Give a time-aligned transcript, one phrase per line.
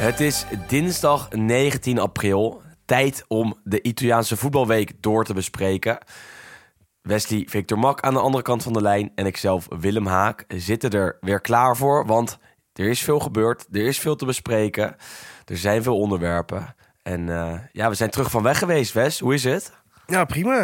[0.00, 2.62] Het is dinsdag 19 april.
[2.84, 5.98] Tijd om de Italiaanse voetbalweek door te bespreken.
[7.02, 10.90] Wesley Victor Mak aan de andere kant van de lijn en ikzelf Willem Haak zitten
[10.90, 12.06] er weer klaar voor.
[12.06, 12.38] Want
[12.72, 14.96] er is veel gebeurd, er is veel te bespreken,
[15.44, 16.74] er zijn veel onderwerpen.
[17.02, 19.18] En eh, ja, we zijn terug van weg geweest, Wes.
[19.18, 19.72] Hoe is het?
[20.06, 20.58] Ja, prima.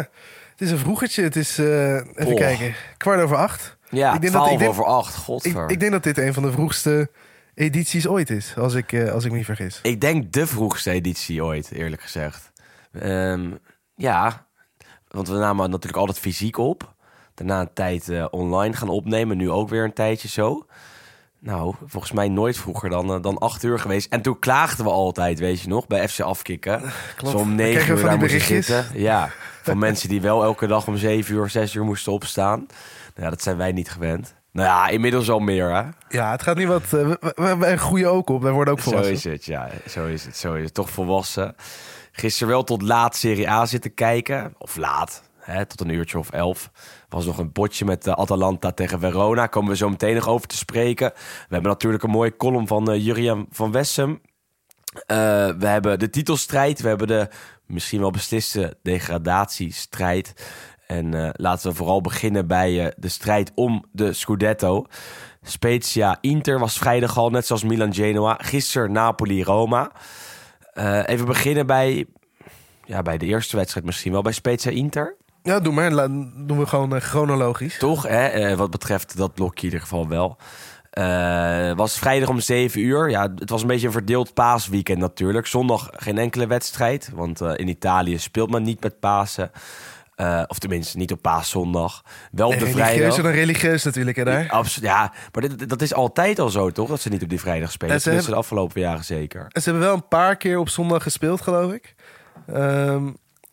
[0.51, 1.23] Het is een vroegertje.
[1.23, 2.35] Het is, eh, even Oh.
[2.35, 3.77] kijken, kwart over acht.
[3.89, 5.69] Ja, Ik denk 12 dat- ik denk- over 8, Ik, godver.
[5.69, 7.09] ik denk dat dit een van de vroegste
[7.57, 9.79] edities ooit is, als ik, eh, als ik me niet vergis.
[9.81, 12.51] Ik denk de vroegste editie ooit, eerlijk gezegd.
[12.91, 13.51] Ehm,
[13.95, 14.47] ja,
[15.07, 16.95] want we namen natuurlijk altijd fysiek op.
[17.33, 19.37] Daarna een tijd eh, online gaan opnemen.
[19.37, 20.65] Nu ook weer een tijdje zo.
[21.39, 24.11] Nou, volgens mij nooit vroeger dan, eh, dan acht uur geweest.
[24.11, 26.81] En toen klaagden we altijd, weet je nog, bij FC Afkikken.
[27.15, 27.37] Klopt.
[27.37, 28.85] Zo om negen uur daar moesten zitten.
[28.93, 29.29] Ja,
[29.63, 32.59] van mensen die wel elke dag om zeven uur, zes uur moesten opstaan.
[32.59, 34.35] Nou ja, dat zijn wij niet gewend.
[34.57, 35.83] Nou ja, inmiddels al meer, hè?
[36.17, 36.89] Ja, het gaat niet wat...
[36.89, 38.41] we, we, we groeien ook op.
[38.41, 39.13] Wij worden ook Zo volwassen.
[39.13, 39.69] is het, ja.
[39.89, 40.73] Zo is het, zo is het.
[40.73, 41.55] Toch volwassen.
[42.11, 44.53] Gisteren wel tot laat Serie A zitten kijken.
[44.57, 46.71] Of laat, hè, tot een uurtje of elf.
[47.09, 49.47] Was nog een potje met eh, Atalanta tegen Verona.
[49.47, 51.11] Komen we zo meteen nog over te spreken.
[51.15, 54.21] We hebben natuurlijk een mooie column van eh, Jurian van Wessem.
[55.07, 56.81] We hebben de titelstrijd.
[56.81, 57.29] We hebben de
[57.65, 60.33] misschien wel besliste degradatiestrijd.
[60.87, 64.85] En eh, laten we vooral beginnen bij eh, de strijd om de Scudetto.
[65.41, 68.37] Spezia Inter was vrijdag al, net zoals Milan Genoa.
[68.41, 69.91] Gisteren Napoli Roma.
[70.73, 72.05] Eh, even beginnen bij,
[72.85, 75.15] ja, bij de eerste wedstrijd misschien wel, bij Spezia Inter.
[75.43, 75.91] Ja, doe maar.
[75.91, 77.77] La- doen we gewoon chronologisch.
[77.77, 78.55] Toch, hè?
[78.55, 80.37] Wat betreft dat blokje in ieder geval wel.
[81.75, 83.09] Was vrijdag om 7 uur.
[83.09, 85.47] Ja, het was een beetje een verdeeld paasweekend natuurlijk.
[85.47, 87.11] Zondag geen enkele wedstrijd.
[87.13, 89.51] Want in Italië speelt men niet met Pasen.
[90.17, 92.03] Eh, of tenminste, niet op paaszondag.
[92.31, 93.17] Wel op de religieus vrijdag.
[93.17, 94.49] en dan religieus natuurlijk, hè, daar.
[94.49, 95.13] Absoluut, ja.
[95.31, 96.89] Maar dit, dat is altijd al zo, toch?
[96.89, 97.93] Dat ze niet op die vrijdag spelen.
[97.93, 99.41] En ze Tenminste, hebben- de afgelopen jaren zeker.
[99.49, 101.95] En ze hebben wel een paar keer op zondag gespeeld, geloof ik.
[102.53, 103.03] Ehm,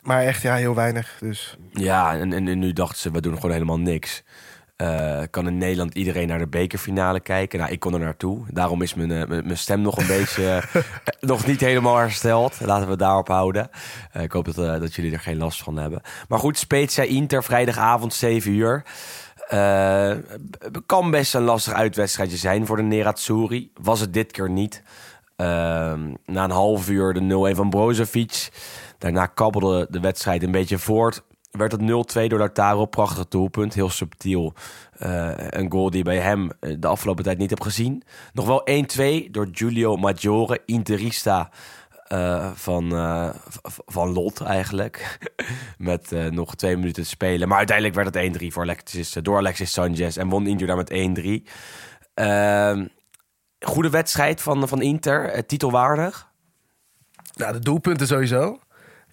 [0.03, 1.17] maar echt, ja, heel weinig.
[1.21, 4.23] Dus Ja, en, en, en nu dachten ze, we doen gewoon helemaal niks.
[4.77, 7.59] Eh, kan in Nederland iedereen naar de bekerfinale kijken?
[7.59, 8.45] Nou, ik kon er naartoe.
[8.51, 10.47] Daarom is mijn, eh, mijn, stem nog een beetje...
[10.73, 10.83] eh,
[11.21, 12.61] nog niet helemaal hersteld.
[12.61, 13.71] Laten we daarop houden.
[14.13, 16.01] Ik hoop dat, dat jullie er geen last van hebben.
[16.29, 18.85] Maar goed, Spezia Inter, vrijdagavond 7 uur.
[20.87, 23.71] Kan best een lastig uitwedstrijdje zijn voor de Nerazzurri.
[23.81, 24.83] Was het dit keer niet.
[25.37, 28.49] Ehm, na een half uur de 0-1 van Brozovic.
[28.99, 31.23] Daarna kabbelde de wedstrijd een beetje voort.
[31.59, 31.85] Werd het 0-2
[32.27, 32.87] door Lautaro.
[32.87, 33.75] Prachtig doelpunt.
[33.75, 34.53] Heel subtiel.
[34.99, 38.03] Eh, een goal die bij hem eh, de afgelopen tijd niet heb gezien.
[38.33, 38.63] Nog wel
[39.27, 40.63] 1-2 door Giulio Maggiore.
[40.67, 41.51] Interista
[42.05, 42.91] eh, van,
[43.87, 45.19] van Lot eigenlijk.
[45.79, 47.49] met nog twee minuten te spelen.
[47.49, 50.17] Maar uiteindelijk werd het 1-3 voor Alexis, door Alexis Sanchez.
[50.17, 51.49] En won Inter daar met 1-3.
[52.15, 52.87] Ehm,
[53.61, 55.47] goede wedstrijd van, van Inter.
[55.47, 56.31] titelwaardig.
[57.33, 58.59] ja, de doelpunten sowieso.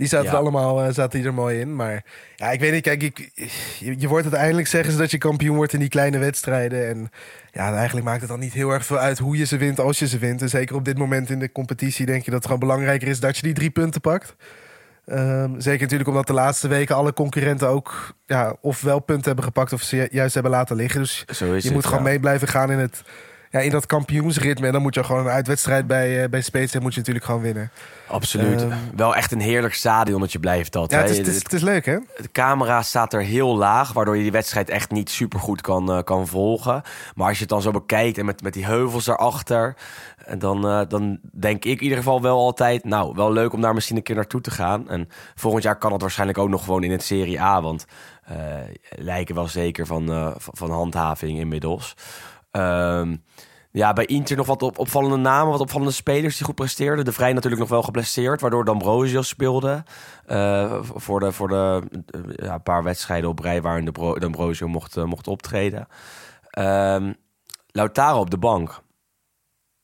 [0.02, 0.32] Die zaten Ja.
[0.32, 1.76] er allemaal eh, zaten die er mooi in.
[1.76, 2.04] Maar
[2.36, 3.32] ja, ik weet niet, kijk, ik,
[3.80, 6.88] je, je wordt uiteindelijk zeggen ze dat je kampioen wordt in die kleine wedstrijden.
[6.88, 7.10] En
[7.52, 10.00] ja, eigenlijk maakt het dan niet heel erg veel uit hoe je ze wint als
[10.00, 10.42] je ze wint.
[10.42, 13.20] En zeker op dit moment in de competitie denk je dat het gewoon belangrijker is
[13.20, 14.36] dat je die drie punten pakt.
[15.06, 19.44] Ehm, zeker natuurlijk omdat de laatste weken alle concurrenten ook ja, of wel punten hebben
[19.46, 21.00] gepakt of ze ju- juist hebben laten liggen.
[21.02, 22.10] Dus je het, moet gewoon ja.
[22.10, 23.02] mee blijven gaan in, het,
[23.52, 24.66] ja, in dat kampioensritme.
[24.66, 27.42] En dan moet je gewoon een uitwedstrijd bij, uh, bij Spezia moet je natuurlijk gewoon
[27.42, 27.72] winnen.
[28.08, 28.62] Absoluut.
[28.62, 28.78] Ehm.
[28.96, 30.92] Wel echt een heerlijk stadionnetje blijft dat.
[30.92, 31.98] Ja, het is, het, is, het is leuk hè?
[32.18, 35.92] de camera staat er heel laag, waardoor je die wedstrijd echt niet super goed kan,
[35.92, 36.82] eh, kan volgen.
[37.16, 39.76] Maar als je het dan zo bekijkt en met, met die heuvels daarachter,
[40.26, 43.62] en dan, eh, dan denk ik in ieder geval wel altijd, nou, wel leuk om
[43.62, 44.90] daar misschien een keer naartoe te gaan.
[44.90, 47.86] En volgend jaar kan het waarschijnlijk ook nog gewoon in het Serie A, want
[48.22, 48.38] eh,
[48.90, 51.96] lijken wel zeker van, eh, van, van handhaving inmiddels.
[52.52, 53.16] Ehm,
[53.72, 57.06] ja, bij Inter nog wat op, opvallende namen, wat opvallende spelers die goed presteerden.
[57.06, 59.84] De Vrij natuurlijk nog wel geblesseerd, waardoor D'Ambrosio speelde.
[60.26, 64.68] eh, voor de, voor de eh, ja, paar wedstrijden op rij waarin de Bro- D'Ambrosio
[64.68, 65.88] mocht, eh, mocht optreden.
[66.50, 67.14] Ehm,
[67.72, 68.82] Lautaro op de bank.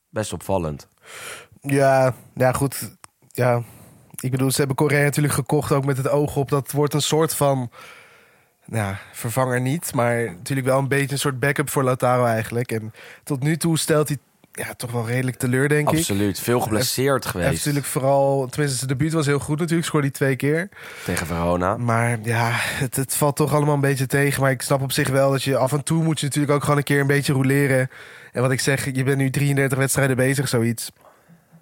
[0.08, 0.88] Best opvallend.
[1.60, 2.96] Ja, ja, goed.
[3.28, 3.62] Ja,
[4.20, 6.48] ik bedoel, ze hebben Korea natuurlijk gekocht ook met het oog op.
[6.48, 7.70] Dat wordt een soort van,
[8.70, 9.94] ja, vervanger niet.
[9.94, 12.72] Maar natuurlijk wel een beetje een soort backup voor Lautaro eigenlijk.
[12.72, 12.92] En
[13.24, 14.18] tot nu toe stelt hij
[14.52, 15.98] ja, toch wel redelijk teleur, denk ik.
[15.98, 16.40] Absoluut.
[16.40, 20.36] Veel geblesseerd geweest natuurlijk vooral, tenminste zijn debuut was heel goed natuurlijk, scoorde hij twee
[20.36, 20.68] keer.
[21.04, 21.76] tegen Verona.
[21.76, 24.42] Maar ja, het, het valt toch allemaal een beetje tegen.
[24.42, 26.62] Maar ik snap op zich wel dat je af en toe moet je natuurlijk ook
[26.62, 27.90] gewoon een keer een beetje roleren.
[28.32, 30.90] En wat ik zeg, je bent nu 33 wedstrijden bezig, zoiets.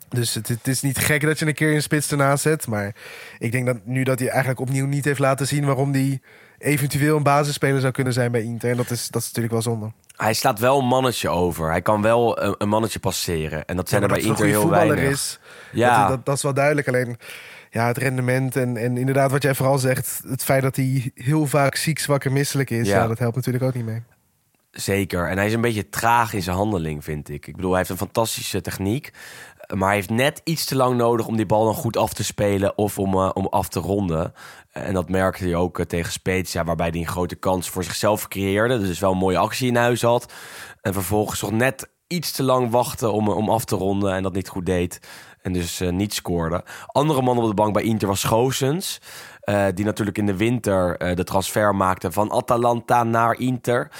[0.08, 2.66] Dus het, het is niet gek dat je een keer een spits ernaast zet.
[2.66, 2.94] Maar
[3.38, 6.20] ik denk dat nu dat hij eigenlijk opnieuw niet heeft laten zien waarom hij
[6.58, 8.70] eventueel een basisspeler zou kunnen zijn bij Inter.
[8.70, 9.92] En dat is, dat is natuurlijk wel zonde.
[10.16, 11.70] Hij slaat wel een mannetje over.
[11.70, 13.64] Hij kan wel een, een mannetje passeren.
[13.66, 14.98] En dat zijn Ja, er bij Inter heel weinig.
[15.10, 15.38] is.
[15.72, 16.88] Ja, Dat, dat, dat is wel duidelijk.
[16.88, 17.16] Alleen
[17.70, 20.22] ja, het rendement en, en inderdaad wat jij vooral zegt...
[20.28, 22.88] het feit dat hij heel vaak ziek, zwak en misselijk is...
[22.88, 22.96] Ja.
[22.96, 23.06] Ja.
[23.06, 24.02] dat helpt natuurlijk ook niet mee.
[24.70, 25.28] zeker.
[25.28, 27.46] En hij is een beetje traag in zijn handeling, vind ik.
[27.46, 29.10] Ik bedoel, hij heeft een fantastische techniek.
[29.74, 32.24] Maar hij heeft net iets te lang nodig om die bal dan goed af te
[32.24, 34.32] spelen of om, eh, om af te ronden.
[34.72, 38.28] En dat merkte hij ook eh, tegen Spezia, waarbij hij een grote kans voor zichzelf
[38.28, 38.78] creëerde.
[38.78, 40.32] Dus wel een mooie actie in huis had.
[40.80, 44.32] En vervolgens nog net iets te lang wachten om, om af te ronden en dat
[44.32, 45.00] niet goed deed.
[45.42, 46.64] En dus eh, niet scoorde.
[46.86, 48.24] Andere man op de bank bij Inter was
[49.40, 53.90] eh, die natuurlijk in de winter eh, de transfer maakte van Atalanta naar Inter.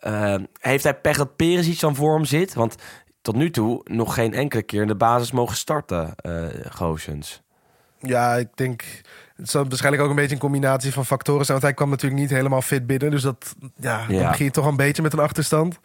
[0.00, 2.54] Eh, heeft hij pech dat Perisic aan vorm zit?
[2.54, 2.74] Want
[3.24, 6.14] tot nu toe nog geen enkele keer in de basis mogen starten,
[6.68, 7.42] Goossens.
[7.98, 8.84] Ja, ik denk...
[9.36, 11.52] Het zal waarschijnlijk ook een beetje een combinatie van factoren zijn.
[11.60, 13.10] Want hij kwam natuurlijk niet helemaal fit binnen.
[13.10, 14.18] Dus dat, ja, Ja.
[14.18, 15.78] dan begin je toch een beetje met een achterstand.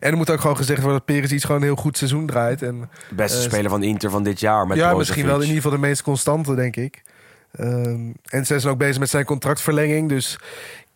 [0.00, 2.26] En er moet ook gewoon gezegd worden dat Peres iets gewoon een heel goed seizoen
[2.26, 2.62] draait.
[2.62, 4.66] En beste Eh, speler van Inter van dit jaar.
[4.66, 7.02] Met ja, misschien wel in ieder geval de meest constante, denk ik.
[7.52, 10.08] Ehm, en ze zijn ook bezig met zijn contractverlenging.
[10.08, 10.38] Dus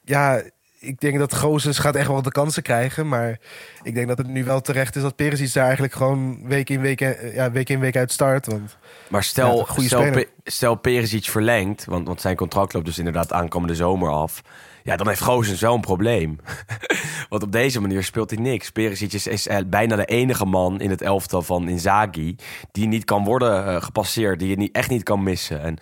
[0.04, 0.42] ja,
[0.80, 3.08] ik denk dat Gozes gaat echt wel de kansen krijgen.
[3.08, 3.38] Maar
[3.82, 6.80] ik denk dat het nu wel terecht is dat Perisic daar eigenlijk gewoon week in
[6.80, 8.46] week, eh, ja, week, in week uit start.
[8.46, 8.76] Want
[9.08, 10.10] Maar stel, Ja, goede stel.
[10.10, 14.42] Pe- stel Perisic verlengt, want, want zijn contract loopt dus inderdaad aankomende zomer af.
[14.82, 16.38] Ja, dan heeft Goossens wel een probleem.
[17.28, 18.70] want op deze manier speelt hij niks.
[18.70, 22.36] Perisic is, is eh, bijna de enige man in het elftal van Inzaghi...
[22.72, 25.62] die niet kan worden eh, gepasseerd, die je niet, echt niet kan missen.
[25.62, 25.78] En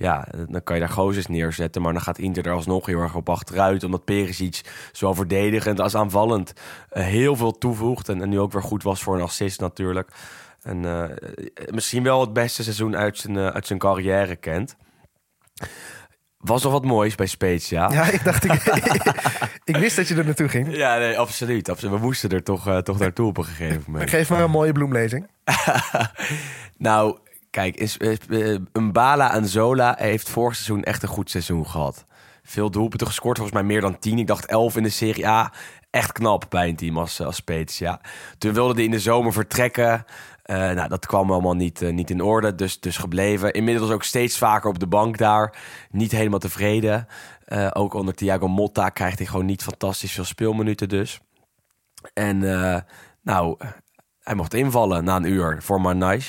[0.00, 1.82] ja, dan kan je daar Gozes neerzetten...
[1.82, 3.84] maar dan gaat Inter er alsnog heel erg op achteruit...
[3.84, 4.60] omdat Perisic
[4.92, 6.52] zowel verdedigend als aanvallend
[6.88, 8.08] eh, heel veel toevoegt...
[8.08, 10.12] En, en nu ook weer goed was voor een assist natuurlijk...
[10.62, 11.16] En eh,
[11.70, 14.76] misschien wel het beste seizoen uit zijn, eh, uit zijn carrière kent.
[16.36, 17.90] Was nog wat moois bij Spezia.
[17.92, 18.52] ja, ik dacht, ik,
[19.74, 20.76] ik wist dat je er naartoe ging.
[20.76, 21.94] Ja, nee, absoluut, absoluut.
[21.94, 24.10] We moesten er toch, eh, toch naartoe op een gegeven moment.
[24.10, 25.26] Geef maar een mooie bloemlezing.
[26.76, 27.18] Nou,
[27.50, 32.04] kijk, is, eh, Mbala en Zola heeft vorig seizoen echt een goed seizoen gehad.
[32.42, 34.18] Veel doelpunten gescoord, volgens mij meer dan 10.
[34.18, 35.52] Ik dacht 11 in de Serie A.
[35.90, 37.42] Echt knap bij een team als, als.
[38.38, 40.04] Toen wilde hij in de zomer vertrekken.
[40.42, 43.52] Eh, nou, dat kwam allemaal niet, eh, niet in orde, dus, dus gebleven.
[43.52, 45.58] Inmiddels ook steeds vaker op de bank daar.
[45.90, 47.06] Niet helemaal tevreden.
[47.72, 51.20] Ook onder Thiago Motta krijgt hij gewoon niet fantastisch veel speelminuten dus.
[52.12, 52.38] En
[53.22, 53.56] nou,
[54.30, 56.22] hij mocht invallen na een uur voor Manaj.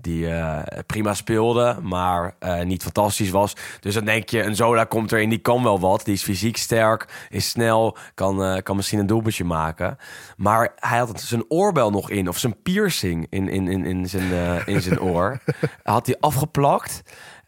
[0.00, 3.56] Die eh, prima speelde, maar eh, niet fantastisch was.
[3.80, 6.04] Dus dan denk je, een Zola komt erin, die kan wel wat.
[6.04, 9.98] Die is fysiek sterk, is snel, kan, eh, kan misschien een doelpuntje maken.
[10.36, 14.62] Maar hij had zijn oorbel nog in, of zijn piercing in, in, in, in, zijn,
[14.66, 15.38] in zijn oor.
[15.82, 17.02] had hij afgeplakt.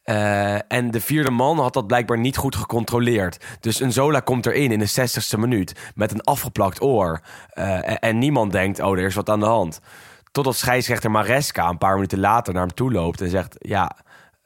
[0.09, 3.45] Eh, en de vierde man had dat blijkbaar niet goed gecontroleerd.
[3.61, 7.21] Dus een Zola komt erin in de 60ste minuut met een afgeplakt oor.
[7.51, 9.81] Eh, en, en niemand denkt, oh, er is wat aan de hand.
[10.33, 13.97] Totdat scheidsrechter Maresca een paar minuten later naar hem toe loopt en zegt: Ja,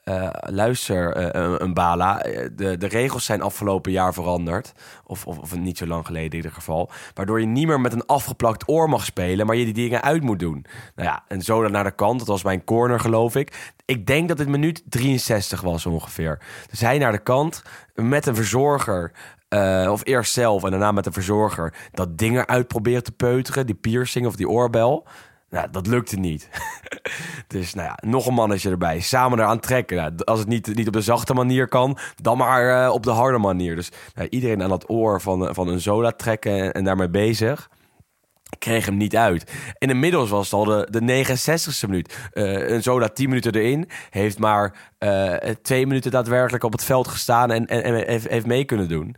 [0.03, 2.21] eh, luister, eh, een Bala.
[2.21, 4.73] eh, De, de regels zijn afgelopen jaar veranderd.
[5.03, 6.89] Of, of, of niet zo lang geleden in ieder geval.
[7.13, 10.23] Waardoor je niet meer met een afgeplakt oor mag spelen, maar je die dingen uit
[10.23, 10.65] moet doen.
[10.95, 12.19] Nou ja, en zo dan naar de kant.
[12.19, 13.73] Dat was mijn corner, geloof ik.
[13.85, 16.39] Ik denk dat het minuut 63 was ongeveer.
[16.69, 17.61] Dus hij naar de kant
[17.95, 19.11] met een verzorger.
[19.89, 21.73] of eerst zelf en daarna met een verzorger.
[21.91, 23.65] Dat ding eruit proberen te peuteren.
[23.65, 25.07] Die piercing of die oorbel.
[25.53, 26.49] Nou, dat lukte niet.
[27.47, 28.99] dus nou ja, nog een mannetje erbij.
[28.99, 29.97] Samen eraan trekken.
[29.97, 33.11] Nou, als het niet, niet op de zachte manier kan, dan maar eh, op de
[33.11, 33.75] harde manier.
[33.75, 37.69] Dus nou, iedereen aan dat oor van, van een Zola trekken en, daarmee bezig.
[38.57, 39.51] Kreeg hem niet uit.
[39.77, 42.17] En inmiddels was het al de, de 69ste minuut.
[42.31, 43.89] Eh, een Zola 10 minuten erin.
[44.09, 48.63] Heeft maar eh, twee minuten daadwerkelijk op het veld gestaan en, en, en heeft mee
[48.65, 49.15] kunnen doen.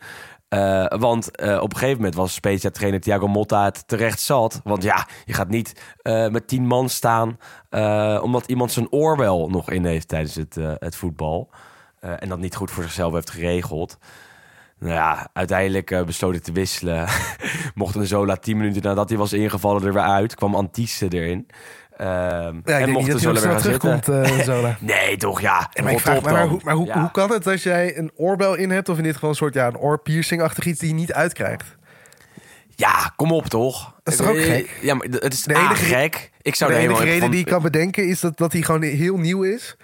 [0.47, 4.61] Eh, want eh, op een gegeven moment was Spezia-trainer Thiago Motta het terecht zat.
[4.63, 7.37] Want ja, je gaat niet eh, met tien man staan...
[8.21, 11.49] omdat iemand zijn oorbel nog in heeft tijdens het, het voetbal.
[11.99, 13.97] En dat niet goed voor zichzelf heeft geregeld.
[14.79, 17.07] Nou ja, uiteindelijk besloot hij te wisselen.
[17.75, 20.35] Mocht een Zola tien minuten nadat hij was ingevallen er weer uit.
[20.35, 21.47] Kwam Antisse erin.
[21.97, 24.09] Ehm, Ja, en denk mocht niet de dat hij Zola weer gaan terugkomt,
[24.39, 24.77] eh Zola.
[24.79, 25.69] Nee, toch ja.
[25.83, 26.99] Maar ik vraag hoe, maar hoe, Ja.
[26.99, 28.89] hoe kan het als jij een oorbel in hebt...
[28.89, 31.75] of in dit geval een soort ja, een oorpiercing-achtig iets die je niet uitkrijgt?
[32.75, 33.93] Ja, kom op toch?
[34.03, 34.79] Dat is toch ook Eh, gek?
[34.81, 36.31] Ja, maar het is De enige- gek.
[36.41, 38.81] Ik zou de enige reden van- die ik kan bedenken is dat, dat hij gewoon
[38.81, 39.75] heel nieuw is.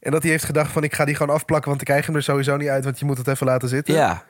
[0.00, 2.14] En dat hij heeft gedacht van ik ga die gewoon afplakken, want ik krijg hem
[2.14, 3.94] er sowieso niet uit, want je moet het even laten zitten.
[3.94, 4.24] Ja,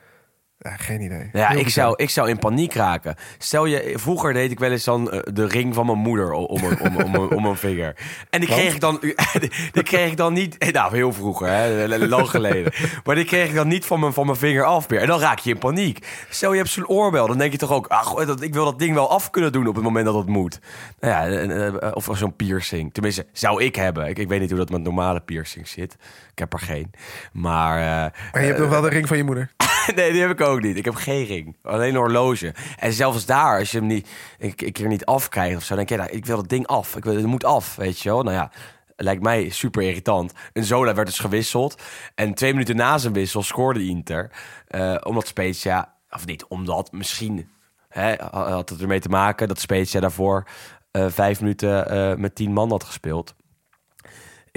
[0.59, 1.29] Ja, geen idee.
[1.33, 3.15] ja Heel ik, zou, ik zou in paniek raken.
[3.37, 6.63] Stel je, vroeger deed ik wel eens dan eh, de ring van mijn moeder om,
[6.63, 7.95] om, om, om, om een vinger.
[8.29, 8.99] En die kreeg ik dan,
[9.71, 12.73] die kreeg ik dan niet, eh, nou heel vroeger, hè, lang geleden.
[13.03, 14.99] Maar die kreeg ik dan niet van mijn, van mijn vinger af meer.
[14.99, 16.07] En dan raak je in paniek.
[16.29, 18.79] Stel je hebt zo'n oorbel, dan denk je toch ook, ach, dat, ik wil dat
[18.79, 20.59] ding wel af kunnen doen op het moment dat het moet.
[20.99, 22.93] Nou ja, eh, eh, of zo'n piercing.
[22.93, 24.07] Tenminste, zou ik hebben.
[24.07, 25.93] Ik, ik weet niet hoe dat met normale piercings zit.
[26.31, 26.91] Ik heb er geen.
[27.31, 27.77] Maar...
[27.77, 29.51] eh, Maar je hebt nog wel de ring van je moeder.
[29.95, 30.77] nee, die heb ik ook niet.
[30.77, 31.57] Ik heb geen ring.
[31.61, 32.53] Alleen een horloge.
[32.77, 35.85] En zelfs daar, als je hem niet, een, een keer niet afkrijgt of zo, dan
[35.85, 36.95] denk je, ik wil dat ding af.
[36.95, 38.23] Ik wil, het moet af, weet je wel.
[38.23, 38.51] Nou ja,
[38.95, 40.33] lijkt mij super irritant.
[40.53, 41.81] Een Zola werd dus gewisseld.
[42.15, 44.31] En twee minuten na zijn wissel scoorde Inter.
[44.67, 47.49] Eh, omdat Spezia, of niet, omdat misschien
[47.89, 50.47] hè, had het ermee te maken dat Spezia daarvoor
[50.91, 53.35] eh, vijf minuten eh, met tien man had gespeeld.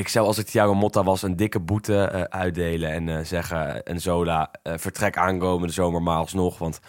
[0.01, 3.83] Ik zou als ik Thiago Motta was een dikke boete eh, uitdelen en eh, zeggen...
[3.83, 6.59] en Zola, eh, vertrek aankomende zomer maar alsnog.
[6.59, 6.81] Want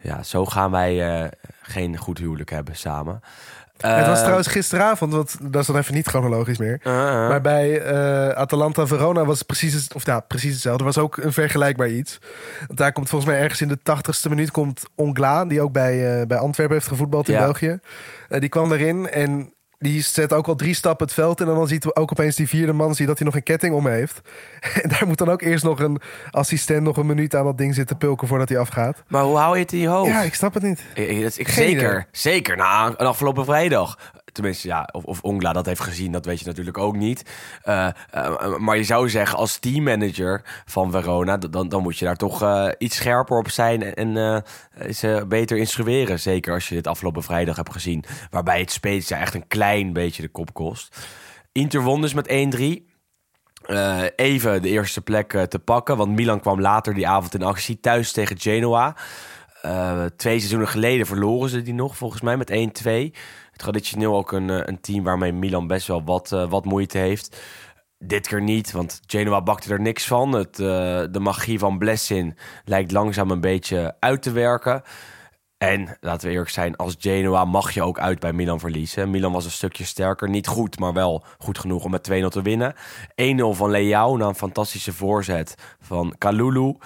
[0.00, 1.30] ja, zo gaan wij
[1.62, 3.20] geen goed huwelijk hebben samen.
[3.76, 6.80] het was trouwens gisteravond, want dat is dan even niet chronologisch meer.
[6.84, 10.80] Maar bij eh, Atalanta Verona was het precies, of, ja, precies hetzelfde.
[10.80, 12.18] Er was ook een vergelijkbaar iets.
[12.66, 16.26] Want daar komt volgens mij ergens in de tachtigste minuut komt Ongla, die ook bij,
[16.26, 17.40] bij Antwerpen heeft gevoetbald in Ja.
[17.40, 17.78] België.
[18.28, 19.52] Die kwam erin en
[19.82, 21.48] die zet ook al drie stappen het veld in.
[21.48, 23.74] En dan ziet we ook opeens die vierde man zie dat hij nog een ketting
[23.74, 24.20] om heeft.
[24.82, 27.74] En daar moet dan ook eerst nog een assistent nog een minuut aan dat ding
[27.74, 29.02] zitten pulken voordat hij afgaat.
[29.08, 30.10] Maar hoe hou je het in je hoofd?
[30.10, 30.84] Ja, ik snap het niet.
[30.94, 32.56] Ik, zeker, zeker.
[32.56, 33.98] Nou, een afgelopen vrijdag.
[34.32, 37.30] Tenminste, ja, of, of Ongla dat heeft gezien, dat weet je natuurlijk ook niet.
[37.62, 42.16] Eh, eh, maar je zou zeggen, als teammanager van Verona, dan, dan moet je daar
[42.16, 44.44] toch eh, iets scherper op zijn en,
[44.94, 46.20] ze beter instrueren.
[46.20, 48.04] Zeker als je dit afgelopen vrijdag hebt gezien.
[48.30, 50.96] Waarbij het Spezia echt een klein beetje de kop kost.
[51.52, 52.90] Inter won dus met 1-3.
[53.62, 55.96] Eh, even de eerste plek te pakken.
[55.96, 57.80] Want Milan kwam later die avond in actie.
[57.80, 58.96] Thuis tegen Genoa.
[60.16, 63.12] Twee seizoenen geleden verloren ze die nog, volgens mij, met 1-2.
[63.56, 67.40] Traditioneel ook een, eh, een team waarmee Milan best wel wat, eh, wat moeite heeft.
[67.98, 70.32] Dit keer niet, want Genoa bakte er niks van.
[70.32, 70.66] Het, eh,
[71.10, 74.82] de magie van Blessin lijkt langzaam een beetje uit te werken.
[75.58, 79.10] En laten we eerlijk zijn, als Genoa mag je ook uit bij Milan verliezen.
[79.10, 80.28] Milan was een stukje sterker.
[80.28, 82.74] Niet goed, maar wel goed genoeg om met 2-0 te winnen.
[83.14, 86.76] 1-0 van Leao na een fantastische voorzet van Kalulu.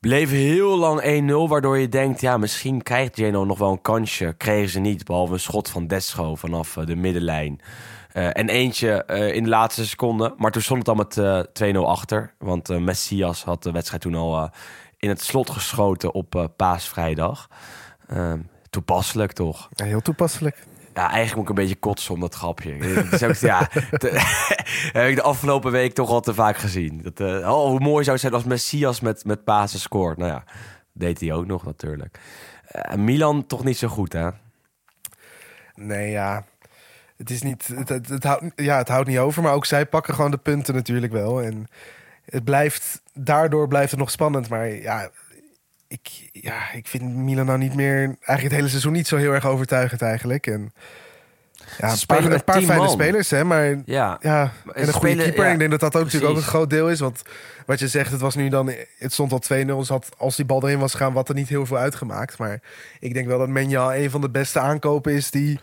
[0.00, 2.20] Bleef heel lang 1-0, waardoor je denkt...
[2.20, 4.34] ja, misschien krijgt Genoa nog wel een kansje.
[4.36, 7.60] Kregen ze niet, behalve een schot van Descho vanaf eh, de middenlijn.
[8.12, 10.34] Eh, en eentje eh, in de laatste seconde.
[10.36, 11.18] Maar toen stond het al met
[11.62, 12.34] eh 2-0 achter.
[12.38, 14.50] Want Messias had de wedstrijd toen al
[14.96, 17.48] in het slot geschoten op paasvrijdag.
[18.08, 18.40] Ehm,
[18.70, 19.68] toepasselijk toch?
[19.70, 20.66] Ja, heel toepasselijk.
[20.98, 22.74] Ja, eigenlijk moet ik een beetje kotsen om dat grapje.
[23.24, 23.58] Ook, ja,
[24.92, 27.02] heb ik de afgelopen week toch al te vaak gezien.
[27.02, 30.18] Dat, eh, oh, hoe mooi zou het zijn als Messias met, met Pasen scoort.
[30.18, 30.44] Nou ja,
[30.92, 32.18] deed hij ook nog natuurlijk.
[32.66, 34.28] Eh, Milan toch niet zo goed, hè?
[35.74, 36.44] Nee, ja.
[37.16, 37.66] Het is niet.
[37.66, 39.42] Het, het, het houdt, ja, het houdt niet over.
[39.42, 41.42] Maar ook zij pakken gewoon de punten natuurlijk wel.
[41.42, 41.66] En
[42.24, 43.02] het blijft.
[43.12, 44.48] Daardoor blijft het nog spannend.
[44.48, 45.10] Maar ja.
[45.88, 47.98] Ik, ja, ik vind Milan nou niet meer.
[47.98, 50.46] Eigenlijk het hele seizoen niet zo heel erg overtuigend eigenlijk.
[50.46, 50.72] En
[51.78, 52.90] ja, een paar, een paar fijne man.
[52.90, 53.44] spelers, hè?
[53.44, 54.18] Maar Ja.
[54.20, 55.44] ja, En en een goede keeper.
[55.44, 57.00] ja, ik denk dat dat ook natuurlijk ook een groot deel is.
[57.00, 57.22] Want
[57.66, 58.72] wat je zegt, het was nu dan.
[58.98, 59.66] Het stond al 2-0.
[59.78, 62.38] Dus had, als die bal erin was gegaan, wat er niet heel veel uitgemaakt.
[62.38, 62.60] Maar
[63.00, 65.58] ik denk wel dat Menja een van de beste aankopen is die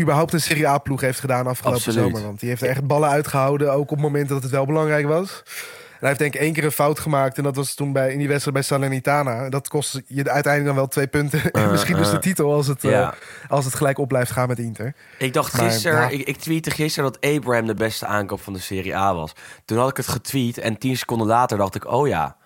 [0.00, 2.04] überhaupt een Serie A-ploeg heeft gedaan afgelopen Absoluut.
[2.04, 2.22] zomer.
[2.22, 5.42] Want die heeft er echt ballen uitgehouden, ook op momenten dat het wel belangrijk was.
[5.98, 7.36] En hij heeft denk ik één keer een fout gemaakt.
[7.36, 9.48] En dat was toen bij, in die wedstrijd bij Salernitana.
[9.48, 11.50] Dat kost je uiteindelijk dan wel twee punten.
[11.52, 13.08] en misschien dus de titel als het, eh,
[13.48, 14.94] als het gelijk op blijft gaan met Inter.
[15.18, 16.08] Ik dacht Maar, gisteren, ja.
[16.08, 19.32] ik, ik tweette gisteren dat Abraham de beste aankoop van de Serie A was.
[19.64, 22.36] Toen had ik het getweet en tien seconden later dacht ik, oh ja,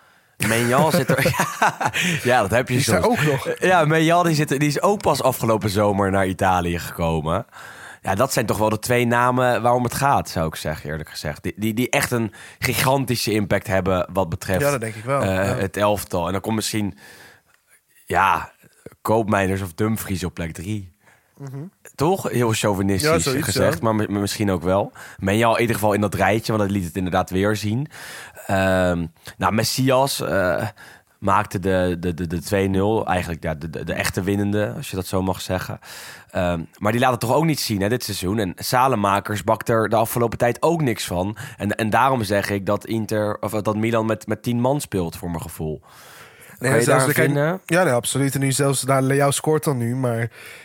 [0.49, 1.25] Menjal zit er.
[1.29, 1.91] ja,
[2.33, 3.07] ja, dat heb je er soms.
[3.07, 3.49] ook nog.
[3.59, 7.47] Ja, Menjal die, zit, die is ook pas afgelopen zomer naar Italië gekomen.
[8.03, 11.09] Ja, dat zijn toch wel de twee namen waarom het gaat, zou ik zeggen, eerlijk
[11.09, 11.43] gezegd.
[11.43, 15.21] Die, die, die echt een gigantische impact hebben wat betreft Ja, dat denk ik wel.
[15.21, 15.41] eh, Ja.
[15.43, 16.27] het elftal.
[16.27, 16.99] En dan komt misschien,
[18.05, 18.53] ja,
[19.03, 20.91] Koopmeiners of Dumfries op plek drie.
[21.95, 22.29] Toch?
[22.31, 23.85] Heel chauvinistisch Ja, zoiets, gezegd, ja.
[23.85, 24.93] maar mi- misschien ook wel.
[25.19, 27.87] Menjal in ieder geval in dat rijtje, want dat liet het inderdaad weer zien.
[28.47, 29.07] Ehm,
[29.39, 30.69] nou, Messias eh,
[31.23, 34.97] maakte de, de, de, de 2-0, eigenlijk ja, de, de, de echte winnende, als je
[34.97, 35.79] dat zo mag zeggen.
[36.31, 38.39] Ehm, maar die laat het toch ook niet zien hè, dit seizoen.
[38.39, 41.37] En Salemakers bakt er de afgelopen tijd ook niks van.
[41.57, 45.17] En, en daarom zeg ik dat, Inter, of dat Milan met, met 10 man speelt,
[45.17, 45.83] voor mijn gevoel.
[46.59, 47.61] Kan je zelfs kijk?
[47.67, 48.35] Ja, nee, absoluut.
[48.35, 50.19] En nu zelfs, nou, Leao scoort dan nu, maar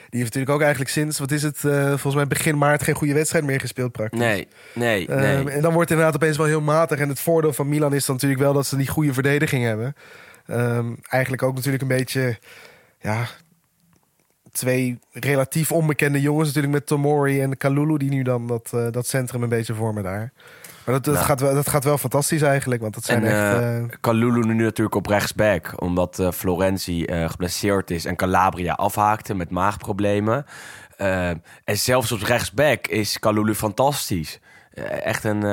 [0.10, 2.96] die heeft natuurlijk ook eigenlijk sinds, wat is het, eh, volgens mij begin maart geen
[2.96, 4.20] goede wedstrijd meer gespeeld praktisch.
[4.20, 5.54] Nee, nee, Ehm, nee.
[5.54, 7.00] en dan wordt het inderdaad opeens wel heel matig.
[7.00, 9.96] En het voordeel van Milan is dan natuurlijk wel dat ze die goede verdediging hebben.
[10.48, 12.40] Ehm, eigenlijk ook natuurlijk een beetje,
[13.00, 13.26] ja,
[14.52, 19.08] twee relatief onbekende jongens natuurlijk met Tomori en Kalulu die nu dan dat, eh, dat
[19.08, 20.32] centrum een beetje vormen daar.
[20.86, 21.26] Maar dat, dat, Nou.
[21.26, 23.92] gaat wel, dat gaat wel fantastisch eigenlijk, want dat zijn En echt...
[23.92, 29.50] eh, Kalulu nu natuurlijk op rechtsback, omdat eh, Florenzi geblesseerd is en Calabria afhaakte met
[29.50, 30.46] maagproblemen.
[30.98, 34.40] En zelfs op rechtsback is Kalulu fantastisch.
[35.04, 35.44] Echt een,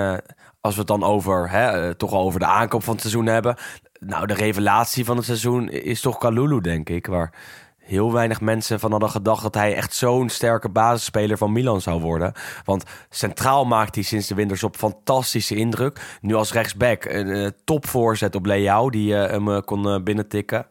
[0.60, 3.56] als we het dan over, hè, toch al over de aankoop van het seizoen hebben.
[4.06, 7.06] Nou, de revelatie van het seizoen is toch Kalulu, denk ik.
[7.06, 7.32] Waar
[7.78, 12.00] heel weinig mensen van hadden gedacht dat hij echt zo'n sterke basisspeler van Milan zou
[12.00, 12.32] worden.
[12.64, 16.18] Want centraal maakt hij sinds de winterstop fantastische indruk.
[16.20, 20.66] Nu als rechtsback een eh, topvoorzet op Leao die eh, hem eh, kon binnentikken.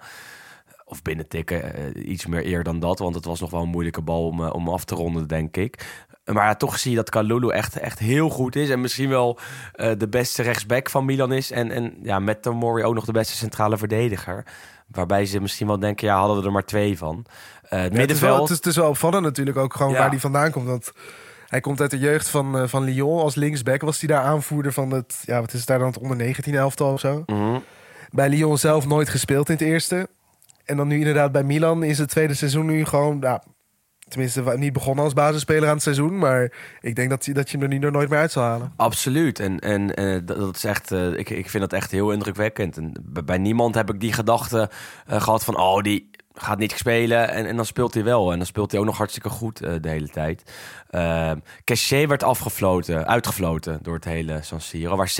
[0.85, 2.99] Of binnentikken, eh, iets meer eer dan dat.
[2.99, 6.05] Want het was nog wel een moeilijke bal om, om af te ronden, denk ik.
[6.25, 8.69] Maar ja, toch zie je dat Kalulu echt, echt heel goed is.
[8.69, 9.39] En misschien wel
[9.73, 11.51] eh, de beste rechtsback van Milan is.
[11.51, 14.45] En, en ja, met Tomori ook nog de beste centrale verdediger.
[14.87, 17.25] Waarbij ze misschien wel denken, ja, hadden we er maar twee van.
[17.69, 18.39] Eh, het Ja, middenveld...
[18.41, 19.97] het, is, het is wel opvallend natuurlijk ook gewoon Ja.
[19.97, 20.67] waar hij vandaan komt.
[20.67, 20.91] Want
[21.47, 23.21] hij komt uit de jeugd van, eh, van Lyon.
[23.21, 25.23] Als linksback was hij daar aanvoerder van het...
[25.25, 25.87] Ja, wat is het daar dan?
[25.87, 27.23] Het onder 19 elftal of zo.
[27.25, 27.59] Mhm.
[28.09, 30.07] Bij Lyon zelf nooit gespeeld in het eerste.
[30.65, 33.17] En dan nu inderdaad bij Milan is het tweede seizoen nu gewoon...
[33.21, 33.43] Ja,
[34.13, 36.17] tenminste, niet begonnen als basisspeler aan het seizoen.
[36.17, 36.51] Maar
[36.81, 38.73] ik denk dat, dat je hem er nu er nooit meer uit zal halen.
[38.75, 39.39] Absoluut.
[39.39, 42.77] En, en eh, dat, is echt, eh, ik, ik vind dat echt heel indrukwekkend.
[42.77, 44.69] En bij, bij niemand heb ik die gedachte
[45.05, 47.29] eh, gehad van, oh, die gaat niet spelen.
[47.29, 48.31] En, en dan speelt hij wel.
[48.31, 50.51] En dan speelt hij ook nog hartstikke goed eh, de hele tijd.
[50.91, 51.31] Uh,
[51.63, 55.13] Cachet werd afgefloten, uitgefloten door het hele San Siro, waar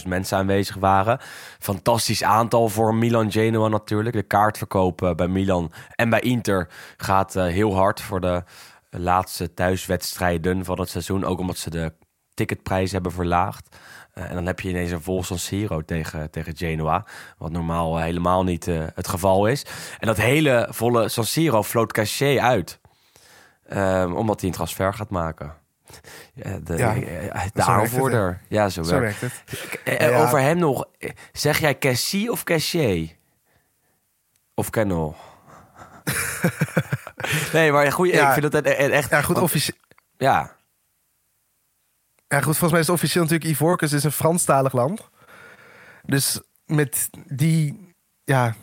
[0.00, 1.18] 70.000 mensen aanwezig waren.
[1.58, 4.16] Fantastisch aantal voor Milan Genoa natuurlijk.
[4.16, 8.42] De kaartverkoop eh, bij Milan en bij Inter gaat eh, heel hard voor de
[8.90, 11.24] laatste thuiswedstrijden van het seizoen.
[11.24, 11.92] Ook omdat ze de
[12.34, 13.76] ticketprijs hebben verlaagd.
[14.18, 17.04] Uh, en dan heb je ineens een vol San Siro tegen, tegen Genoa.
[17.38, 19.64] Wat normaal uh, helemaal niet uh, het geval is.
[19.98, 22.80] En dat hele volle San Siro floot Cachet uit.
[23.72, 25.54] Um, omdat hij een transfer gaat maken.
[26.34, 26.94] Ja, de Ja,
[27.54, 28.40] de aanvoerder.
[28.48, 29.42] Ja, zo, Zo werkt het.
[29.84, 30.22] Ja.
[30.22, 30.84] Over hem nog.
[31.32, 33.16] Zeg jij Cassie of Cachet?
[34.54, 35.14] Of Cano?
[37.52, 38.26] nee, maar goed, Ja.
[38.34, 39.10] ik vind het echt...
[39.10, 39.76] Ja, goed, want- officie-
[40.18, 40.56] Ja,
[42.28, 45.08] Ja, goed, volgens mij is het officieel natuurlijk Ivoorkust is een Franstalig land.
[46.02, 48.54] Dus met die ja,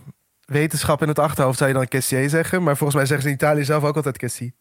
[0.45, 2.63] wetenschap in het achterhoofd zou je dan Cassier zeggen.
[2.63, 4.55] Maar volgens mij zeggen ze in Italië zelf ook altijd Cassie.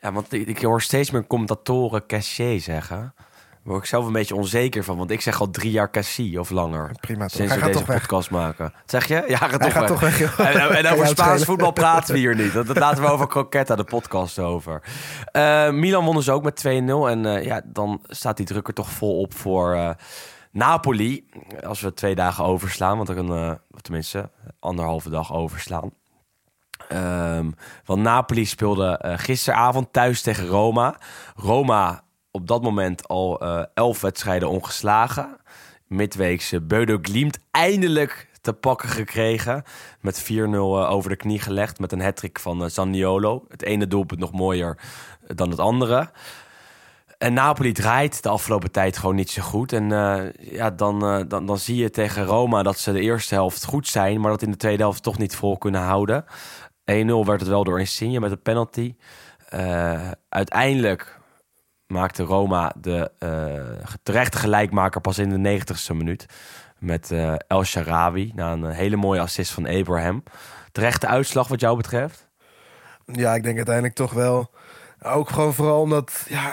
[0.00, 3.14] Ja, want ik, hoor steeds meer commentatoren Cachet zeggen.
[3.66, 4.96] Word ik zelf een beetje onzeker van.
[4.96, 6.90] Want ik zeg al drie jaar Cassie of langer.
[7.00, 7.30] Prima toch.
[7.30, 8.00] Sinds we deze weg.
[8.00, 8.72] podcast maken.
[8.84, 9.24] Zeg je?
[9.28, 9.88] Ja, gaat toch gaat weg.
[9.88, 10.38] toch weg, joh.
[10.46, 12.52] En, en- over Spaans voetbal praten we hier niet.
[12.52, 14.82] Dat, dat laten we over Croquetta, de podcast, over.
[15.32, 16.70] Eh, Milan won dus ook met 2-0.
[16.70, 19.90] En eh, ja, dan staat die druk er toch vol op voor eh,
[20.50, 21.26] Napoli.
[21.66, 22.96] Als we twee dagen overslaan.
[22.96, 25.90] Want een, of tenminste, anderhalve dag overslaan.
[26.88, 27.50] Ehm,
[27.84, 30.96] want Napoli speelde gisteravond thuis tegen Roma.
[31.36, 32.04] Roma
[32.36, 35.36] op dat moment al eh, elf wedstrijden ongeslagen.
[35.86, 39.62] Midweekse Beudo Glimt eindelijk te pakken gekregen.
[40.00, 41.78] Met 4-0 eh, over de knie gelegd.
[41.78, 43.44] Met een hattrick van eh, Zaniolo.
[43.48, 44.78] Het ene doelpunt nog mooier
[45.26, 46.10] eh, dan het andere.
[47.18, 49.72] En Napoli draait de afgelopen tijd gewoon niet zo goed.
[49.72, 53.34] En eh, ja, dan, eh, dan, dan zie je tegen Roma dat ze de eerste
[53.34, 54.20] helft goed zijn...
[54.20, 56.24] maar dat in de tweede helft toch niet vol kunnen houden.
[56.24, 56.26] 1-0
[57.24, 58.94] werd het wel door Insigne met een penalty.
[59.48, 61.15] Eh, uiteindelijk
[61.86, 66.26] maakte Roma de eh, terechte gelijkmaker pas in de 90ste minuut.
[66.78, 70.22] Met eh, El Sharawi, na een hele mooie assist van Abraham.
[70.72, 72.28] Terechte uitslag wat jou betreft?
[73.06, 74.50] Ja, ik denk uiteindelijk toch wel.
[75.02, 76.52] Ook gewoon vooral omdat, ja,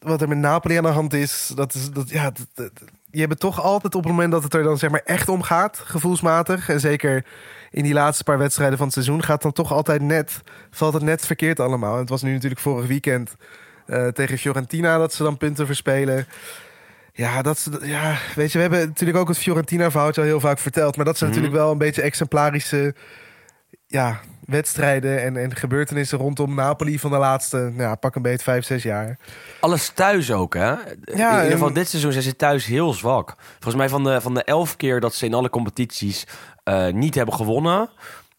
[0.00, 2.32] wat er met Napoli aan de hand is, dat is, dat, ja,
[3.10, 5.28] je hebt het toch altijd op het moment dat het er dan zeg maar echt
[5.28, 6.68] om gaat, gevoelsmatig.
[6.68, 7.26] En zeker
[7.70, 11.02] in die laatste paar wedstrijden van het seizoen gaat dan toch altijd net, valt het
[11.02, 11.98] net verkeerd allemaal.
[11.98, 13.36] Het was nu natuurlijk vorig weekend
[13.86, 16.26] eh, tegen Fiorentina dat ze dan punten verspelen.
[17.12, 20.58] Ja, dat ze, ja, weet je, we hebben natuurlijk ook het Fiorentina-verhaaltje al heel vaak
[20.58, 20.96] verteld.
[20.96, 21.38] Maar dat zijn Mhm.
[21.38, 22.94] natuurlijk wel een beetje exemplarische
[23.86, 28.44] ja, wedstrijden en, en gebeurtenissen rondom Napoli van de laatste, nou, ja, pak een beetje
[28.44, 29.18] vijf, zes jaar.
[29.60, 30.72] Alles thuis ook, hè?
[30.72, 33.34] in ieder en- geval dit seizoen zijn ze thuis heel zwak.
[33.52, 36.26] Volgens mij van de, van de elf keer dat ze in alle competities
[36.64, 37.88] eh, niet hebben gewonnen...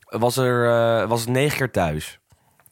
[0.09, 0.65] was, er,
[1.01, 2.19] eh, was het negen keer thuis.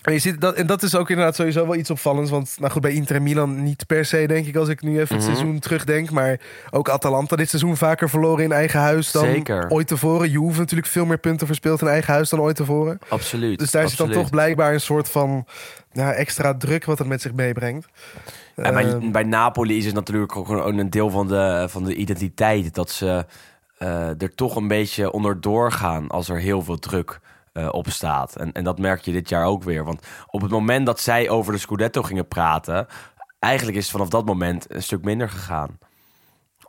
[0.06, 2.32] En, je ziet dat, en dat is ook inderdaad sowieso wel iets opvallends.
[2.32, 5.00] Want nou goed, bij Inter en Milan niet per se, denk ik, als ik nu
[5.00, 5.36] even het Mhm.
[5.36, 6.12] seizoen terugdenk.
[6.12, 6.40] Maar
[6.72, 9.70] ook Atalanta dit seizoen vaker verloren in eigen huis dan Zeker.
[9.70, 10.30] ooit tevoren.
[10.30, 13.00] Juve natuurlijk veel meer punten verspeeld in eigen huis dan ooit tevoren.
[13.08, 13.60] Absoluut.
[13.60, 15.46] Dus daar zit dan toch blijkbaar een soort van
[15.92, 17.88] ja, extra druk wat het met zich meebrengt.
[18.56, 21.84] En bij, Ehm, bij Napoli is het natuurlijk ook gewoon een deel van de, van
[21.84, 22.74] de identiteit.
[22.74, 23.26] Dat ze
[23.78, 27.20] eh, er toch een beetje onderdoor gaan als er heel veel druk
[27.56, 28.36] eh, op staat.
[28.36, 29.84] En, en dat merk je dit jaar ook weer.
[29.84, 32.88] Want op het moment dat zij over de Scudetto gingen praten...
[33.40, 35.78] eigenlijk is het vanaf dat moment een stuk minder gegaan.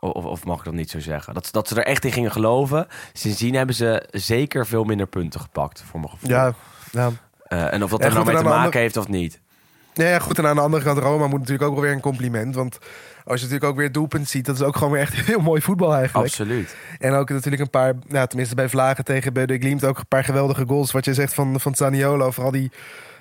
[0.00, 1.34] Of, of mag ik dat niet zo zeggen?
[1.34, 2.86] Dat, dat ze er echt in gingen geloven.
[3.12, 6.30] Sindsdien hebben ze zeker veel minder punten gepakt, voor mijn gevoel.
[6.30, 6.52] ja,
[6.92, 7.10] ja.
[7.42, 9.40] Eh, en of dat Ja, er nou mee te maken andere- heeft of niet.
[9.96, 10.38] Nee, ja, goed.
[10.38, 12.54] En aan de andere kant, Roma moet natuurlijk ook wel weer een compliment.
[12.54, 12.78] Want
[13.24, 15.60] als je natuurlijk ook weer doelpunt ziet, dat is ook gewoon weer echt heel mooi
[15.60, 16.26] voetbal eigenlijk.
[16.28, 16.76] Absoluut.
[16.98, 20.08] En ook natuurlijk een paar, ja, tenminste bij Vlagen tegen bij de Glimt ook een
[20.08, 20.92] paar geweldige goals.
[20.92, 22.70] Wat je zegt van, van Zaniolo, vooral die...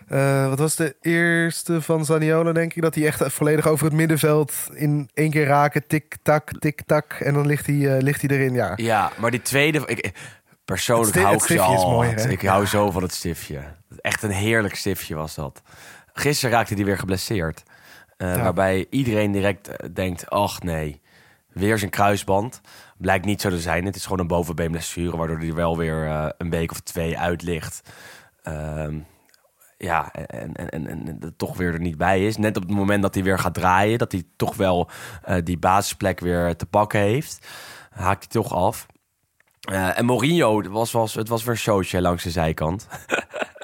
[0.07, 2.81] eh, wat was de eerste van Zaniolo, denk ik?
[2.81, 5.87] Dat hij echt volledig over het middenveld in één keer raken.
[5.87, 7.13] Tik-tak, tik-tak.
[7.13, 8.73] En dan ligt hij, eh, ligt hij erin, ja.
[8.75, 9.81] Ja, maar die tweede...
[9.85, 10.11] Ik,
[10.65, 12.29] persoonlijk Het sti- hou ik mooier, hè?
[12.29, 13.59] Ik hou zo van het stiftje.
[14.01, 15.61] Echt een heerlijk stiftje was dat.
[16.17, 17.63] Gisteren raakte hij weer geblesseerd.
[18.17, 18.41] Eh, Ja.
[18.41, 20.29] Waarbij iedereen direct eh, denkt...
[20.29, 21.01] ach nee,
[21.47, 22.61] weer zijn kruisband.
[22.97, 23.85] Blijkt niet zo te zijn.
[23.85, 25.17] Het is gewoon een bovenbeenblessure...
[25.17, 27.81] waardoor hij wel weer eh, een week of twee uit ligt.
[28.43, 28.99] Ehm,
[29.77, 32.37] ja, en, en, en, en toch weer er niet bij is.
[32.37, 33.97] Net op het moment dat hij weer gaat draaien...
[33.97, 34.89] dat hij toch wel
[35.43, 37.47] die basisplek weer te pakken heeft...
[37.89, 38.85] haakt hij toch af.
[39.71, 42.87] En Mourinho, het was, was, het was weer een showtje langs de zijkant.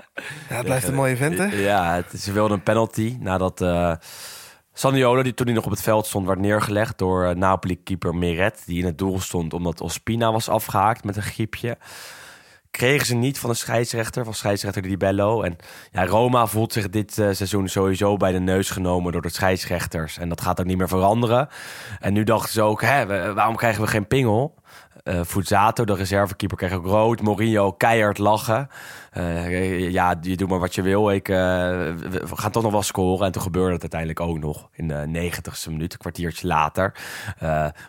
[0.50, 1.46] Ja, het blijft een mooie vent, hè?
[1.46, 3.62] Ja, het, ze wilden een penalty nadat
[4.74, 8.80] Saniolo, die toen nog op het veld stond, werd neergelegd door eh, Napoli-keeper Meret, die
[8.80, 11.78] in het doel stond omdat Ospina was afgehaakt met een griepje.
[12.72, 15.42] Kregen ze niet van de scheidsrechter, van scheidsrechter Di Bello.
[15.42, 15.56] En
[15.92, 20.18] ja, Roma voelt zich dit eh, seizoen sowieso bij de neus genomen door de scheidsrechters.
[20.18, 21.50] En dat gaat ook niet meer veranderen.
[22.00, 24.56] En nu dachten ze ook, hè, waarom krijgen we geen pingel?
[25.26, 27.22] Fuzzato, de reservekeeper, kreeg ook rood.
[27.22, 28.70] Mourinho keihard lachen.
[29.12, 31.12] Eh, ja, je doet maar wat je wil.
[31.12, 33.26] Ik, eh, we gaan toch nog wel scoren.
[33.26, 36.94] En toen gebeurde het uiteindelijk ook nog in de negentigste minuut, een kwartiertje later.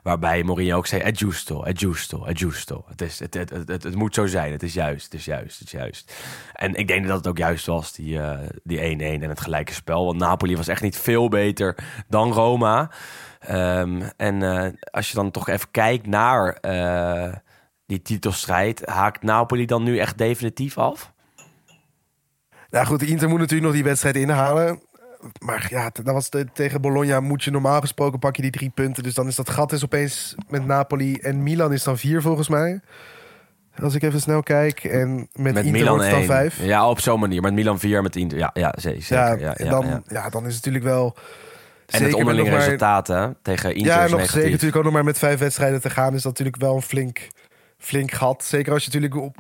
[0.02, 1.64] Waarbij Mourinho ook zei, è giusto.
[1.64, 5.66] Het, is, het, het, het, moet zo zijn, het is juist, het is juist, het
[5.66, 6.12] is juist.
[6.52, 8.20] En ik denk dat het ook juist was, die
[8.62, 8.82] die 1-1
[9.22, 10.04] en het gelijke spel.
[10.04, 11.76] Want Napoli was echt niet veel beter
[12.08, 12.90] dan Roma.
[13.46, 17.32] Ehm, en eh, als je dan toch even kijkt naar eh,
[17.86, 21.12] die titelstrijd, haakt Napoli dan nu echt definitief af?
[22.70, 24.80] Ja, goed, Inter moet natuurlijk nog die wedstrijd inhalen.
[25.40, 28.70] Maar ja, dat was de, tegen Bologna moet je normaal gesproken pak je die drie
[28.70, 29.02] punten.
[29.02, 32.48] Dus dan is dat gat is opeens met Napoli en Milan is dan vier volgens
[32.48, 32.80] mij.
[33.82, 34.84] Als ik even snel kijk.
[34.84, 36.28] En met, Met Inter Milan wordt het dan 1.
[36.28, 36.62] vijf.
[36.62, 37.40] Ja, op zo'n manier.
[37.42, 38.38] Met Milan 4, met Inter.
[38.38, 39.16] Ja, ja ze- zeker.
[39.16, 40.02] Ja, Ja, en ja, dan, ja.
[40.08, 40.28] ja.
[40.28, 41.16] dan is het natuurlijk wel...
[41.92, 44.30] En het onderlinge nog maar- resultaat hè, tegen Inter Ja, nog negatief.
[44.30, 46.14] zeker natuurlijk ook nog maar met vijf wedstrijden te gaan...
[46.14, 47.28] is dat natuurlijk wel een flink,
[47.78, 48.44] flink gat.
[48.44, 49.36] Zeker als je natuurlijk op,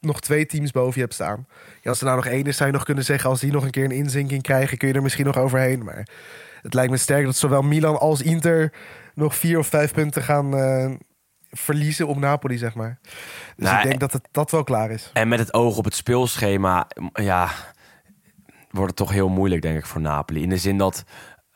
[0.00, 1.46] nog twee teams boven je hebt staan.
[1.80, 3.30] Ja, als er nou nog één is, zou je nog kunnen zeggen...
[3.30, 5.84] als die nog een keer een inzinking krijgen, kun je er misschien nog overheen.
[5.84, 6.08] Maar
[6.62, 8.72] het lijkt me sterk dat zowel Milan als Inter...
[9.14, 10.90] nog vier of vijf punten gaan eh,
[11.50, 12.98] verliezen op Napoli, zeg maar.
[13.56, 15.10] Dus Nou, ik denk dat het, dat wel klaar is.
[15.12, 17.50] En met het oog op het speelschema, ja,
[18.70, 20.42] wordt het toch heel moeilijk, denk ik, voor Napoli.
[20.42, 21.04] In de zin dat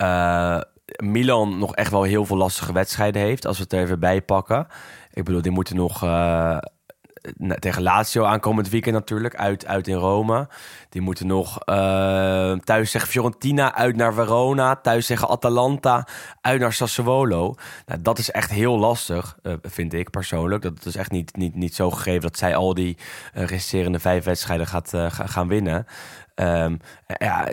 [0.01, 0.61] eh,
[0.97, 4.23] Milan nog echt wel heel veel lastige wedstrijden heeft, als we het er even bij
[4.23, 4.67] pakken.
[5.13, 6.59] Ik bedoel, die moeten nog eh,
[7.59, 10.49] tegen Lazio aankomend weekend natuurlijk, uit, uit in Rome.
[10.89, 16.07] Die moeten nog eh, thuis tegen Fiorentina, uit naar Verona, thuis tegen Atalanta,
[16.41, 17.55] uit naar Sassuolo.
[17.87, 20.63] Nou, dat is echt heel lastig, vind ik persoonlijk.
[20.63, 22.99] Dat is echt niet, niet, niet zo gegeven dat zij al die
[23.33, 25.87] resterende vijf wedstrijden gaat, ga- gaan winnen.
[26.35, 27.49] Ehm, ja,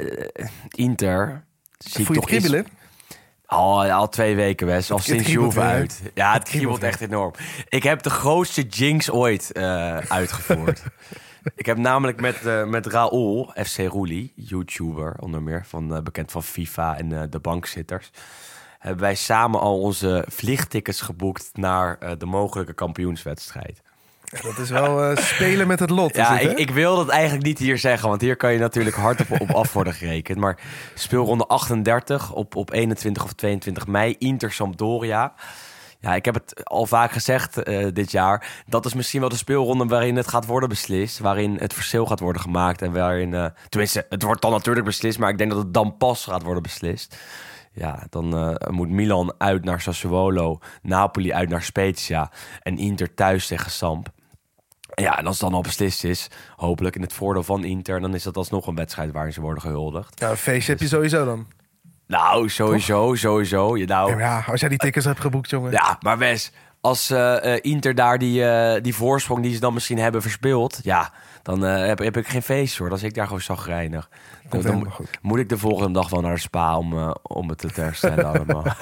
[0.67, 1.45] Inter
[1.77, 2.77] zie Voel je toch het iets- kriebelen?
[3.45, 6.01] al, al twee weken best, al Het- sinds het Juve uit.
[6.13, 7.33] Ja, het kriebelt kriebelt echt enorm.
[7.69, 10.83] Ik heb de grootste jinx ooit eh, uitgevoerd.
[11.55, 16.31] ik heb namelijk met, eh met Raoul, FC Roelie, YouTuber onder meer, van, eh, bekend
[16.31, 18.09] van FIFA en de bankzitters...
[18.79, 23.81] hebben wij samen al onze vliegtickets geboekt naar de mogelijke kampioenswedstrijd.
[24.31, 26.15] Dat is wel eh, spelen met het lot.
[26.15, 28.95] Ja, het, ik, ik wil dat eigenlijk niet hier zeggen, want hier kan je natuurlijk
[28.95, 30.37] hard op, op af worden gerekend.
[30.37, 30.59] Maar
[30.93, 35.33] speelronde 38 op, op 21 of 22 mei, Inter Sampdoria.
[35.99, 38.63] Ja, ik heb het al vaak gezegd eh, dit jaar.
[38.65, 41.19] Dat is misschien wel de speelronde waarin het gaat worden beslist.
[41.19, 42.81] Waarin het verschil gaat worden gemaakt.
[42.81, 45.19] En waarin, eh, tenminste, het wordt dan natuurlijk beslist.
[45.19, 47.17] Maar ik denk dat het dan pas gaat worden beslist.
[47.71, 50.59] Ja, dan moet Milan uit naar Sassuolo.
[50.81, 52.31] Napoli uit naar Spezia.
[52.61, 54.15] En Inter thuis tegen Samp.
[55.01, 58.01] Ja, en als het dan al beslist is, hopelijk in het voordeel van Inter...
[58.01, 60.19] dan is dat alsnog een wedstrijd waarin ze worden gehuldigd.
[60.19, 61.47] Ja, een feestje heb je sowieso dan.
[62.07, 63.77] Nou, sowieso, sowieso.
[63.77, 65.71] Je, nou, Ja, als jij die tickets hebt geboekt, jongen.
[65.71, 69.73] Ja, maar Wes, als eh, eh, Inter daar die, eh, die voorsprong die ze dan
[69.73, 70.79] misschien hebben verspeeld...
[70.83, 71.11] ja,
[71.43, 72.89] dan heb, heb ik geen feest hoor.
[72.89, 74.09] Dan zit ik daar gewoon zagrijnig.
[74.49, 78.25] Dan, dan moet- ik de volgende dag wel naar spa om, om het te herstellen
[78.33, 78.63] allemaal.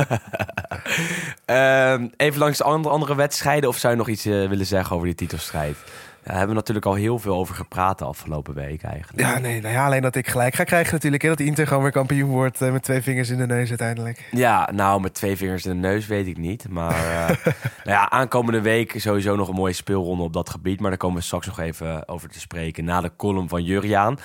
[1.45, 3.69] Ehm, even langs de andere, andere wedstrijden.
[3.69, 5.77] Of zou je nog iets willen zeggen over die titelstrijd?
[6.25, 9.27] Daar hebben we natuurlijk al heel veel over gepraat de afgelopen week eigenlijk.
[9.27, 11.21] Ja, nee, nou ja, alleen dat ik gelijk ga krijgen natuurlijk.
[11.21, 14.27] Hè, dat Inter gewoon weer kampioen wordt eh, met twee vingers in de neus uiteindelijk.
[14.31, 16.69] Ja, nou, met twee vingers in de neus weet ik niet.
[16.69, 17.27] Maar eh,
[17.83, 20.79] nou ja, aankomende week sowieso nog een mooie speelronde op dat gebied.
[20.79, 24.17] Maar daar komen we straks nog even over te spreken na de column van Juriaan.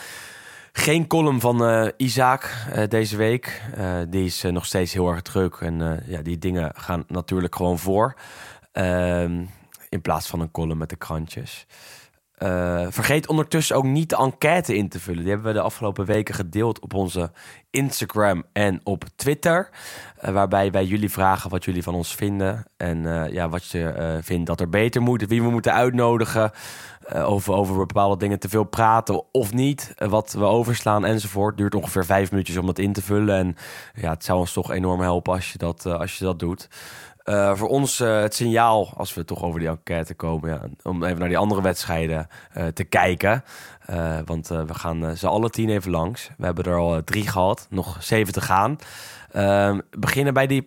[0.73, 2.55] Geen column van eh, Isaac
[2.89, 3.63] deze week.
[4.09, 5.55] Die is nog steeds heel erg druk.
[5.55, 8.15] En ja, die dingen gaan natuurlijk gewoon voor.
[8.73, 9.43] Ehm,
[9.91, 11.67] in plaats van een column met de krantjes.
[12.35, 15.23] Eh, vergeet ondertussen ook niet de enquête in te vullen.
[15.23, 17.31] Die hebben we de afgelopen weken gedeeld op onze
[17.71, 19.69] Instagram en op Twitter.
[20.17, 22.65] Eh, waarbij wij jullie vragen wat jullie van ons vinden.
[22.77, 25.27] En eh, ja, wat je vindt dat er beter moet.
[25.27, 26.53] Wie we moeten uitnodigen.
[27.07, 29.95] eh, over, over bepaalde dingen te veel praten of niet.
[29.97, 31.57] wat we overslaan enzovoort.
[31.57, 33.37] Duurt ongeveer vijf minuutjes om dat in te vullen.
[33.37, 33.57] En
[33.95, 36.69] ja, het zou ons toch enorm helpen als je dat, als je dat doet.
[37.23, 41.05] Eh, voor ons eh, het signaal, als we toch over die enquête komen, ja, om
[41.05, 43.45] even naar die andere wedstrijden eh, te kijken.
[44.25, 46.31] Want we gaan ze alle tien even langs.
[46.39, 48.79] We hebben er al drie gehad, nog zeven te gaan.
[49.33, 50.67] Ehm, beginnen bij die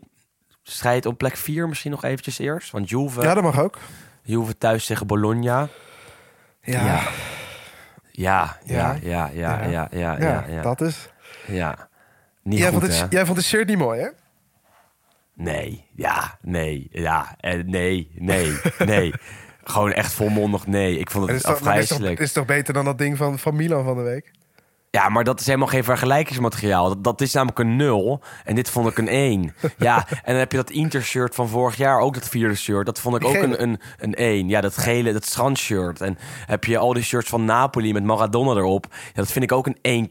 [0.64, 2.72] strijd op plek vier misschien nog eventjes eerst.
[2.72, 3.78] Want Juve, Ja, dat mag ook.
[4.22, 5.68] Juve thuis tegen Bologna.
[6.62, 7.02] Ja, Ja.
[8.12, 8.98] Ja, ja, Ja.
[9.02, 10.62] ja, ja, ja, ja, ja, ja, ja, ja.
[10.62, 11.10] dat is.
[12.44, 14.08] Niet Jij goed, vond, het, jij vond het shirt niet mooi, hè?
[15.36, 18.52] Nee, ja, nee, ja, en nee, nee,
[18.86, 19.14] nee.
[19.64, 21.00] Gewoon echt volmondig nee.
[21.00, 23.40] Ik vond Het het is, toch, is, toch, is toch beter dan dat ding van,
[23.40, 24.32] van Milan van de week?
[24.98, 26.88] Ja, maar dat is helemaal geen vergelijkingsmateriaal.
[26.88, 28.22] Dat, dat is namelijk een nul.
[28.44, 29.54] En dit vond ik een 1.
[29.78, 32.86] Ja, en dan heb je dat Inter-shirt van vorig jaar, ook dat vierde shirt.
[32.86, 34.48] Dat vond ik ook een, een, een 1.
[34.50, 36.02] Ja, dat gele, dat strandshirt.
[36.02, 38.86] En heb je al die shirts van Napoli met Maradona erop.
[38.92, 40.08] Ja, dat vind ik ook een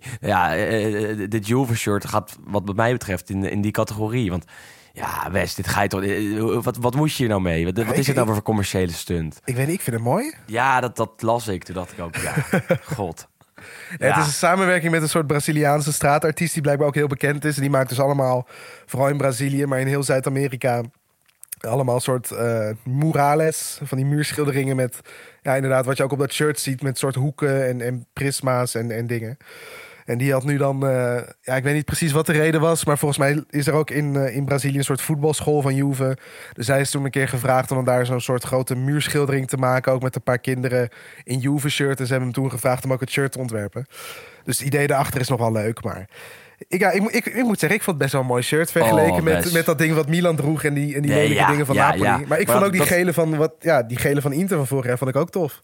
[0.00, 0.08] 1,2.
[0.20, 4.30] Ja, eh, eh, dit Juve-shirt gaat wat mij betreft in, in die categorie.
[4.30, 4.44] Want
[4.92, 6.02] ja, West, dit ga je toch...
[6.02, 7.64] eh, Wat, wat moet je hier nou mee?
[7.64, 9.40] Wat, wat is het nou voor commerciële stunt?
[9.44, 10.34] Ik weet niet, ik vind het mooi.
[10.46, 11.64] Ja, dat, dat las ik.
[11.64, 12.34] Toen dacht ik ook, ja,
[12.96, 13.28] god.
[13.98, 17.54] Het is een samenwerking met een soort Braziliaanse straatartiest die blijkbaar ook heel bekend is.
[17.54, 18.46] En die maakt dus allemaal,
[18.86, 20.82] vooral in Brazilië, maar in heel Zuid-Amerika,
[21.60, 23.80] allemaal soort eh murales.
[23.82, 25.00] Van die muurschilderingen met,
[25.42, 28.74] ja inderdaad, wat je ook op dat shirt ziet met soort hoeken en, en prisma's
[28.74, 29.38] en, en dingen.
[30.06, 32.84] En die had nu dan, eh, ja, ik weet niet precies wat de reden was,
[32.84, 36.16] maar volgens mij is er ook in, eh, in Brazilië een soort voetbalschool van Juve.
[36.52, 39.92] Dus hij is toen een keer gevraagd om daar zo'n soort grote muurschildering te maken,
[39.92, 40.88] ook met een paar kinderen
[41.24, 41.98] in Juve-shirt.
[42.00, 43.86] En ze hebben hem toen gevraagd om ook het shirt te ontwerpen.
[44.44, 46.08] Dus het idee daarachter is nog wel leuk, maar...
[46.68, 48.42] Ik, ja, ik, moet- ik, ik moet zeggen, ik vond het best wel een mooi
[48.42, 51.20] shirt vergeleken Oh, met, met dat ding wat Milan droeg en die, en die Nee,
[51.20, 52.04] lelijke ja, dingen van ja, Napoli.
[52.04, 52.20] ja.
[52.26, 54.56] Maar ik Maar vond ook die dat- gele van wat, ja, die gele van Inter
[54.56, 55.62] van vorig jaar vond ik ook tof.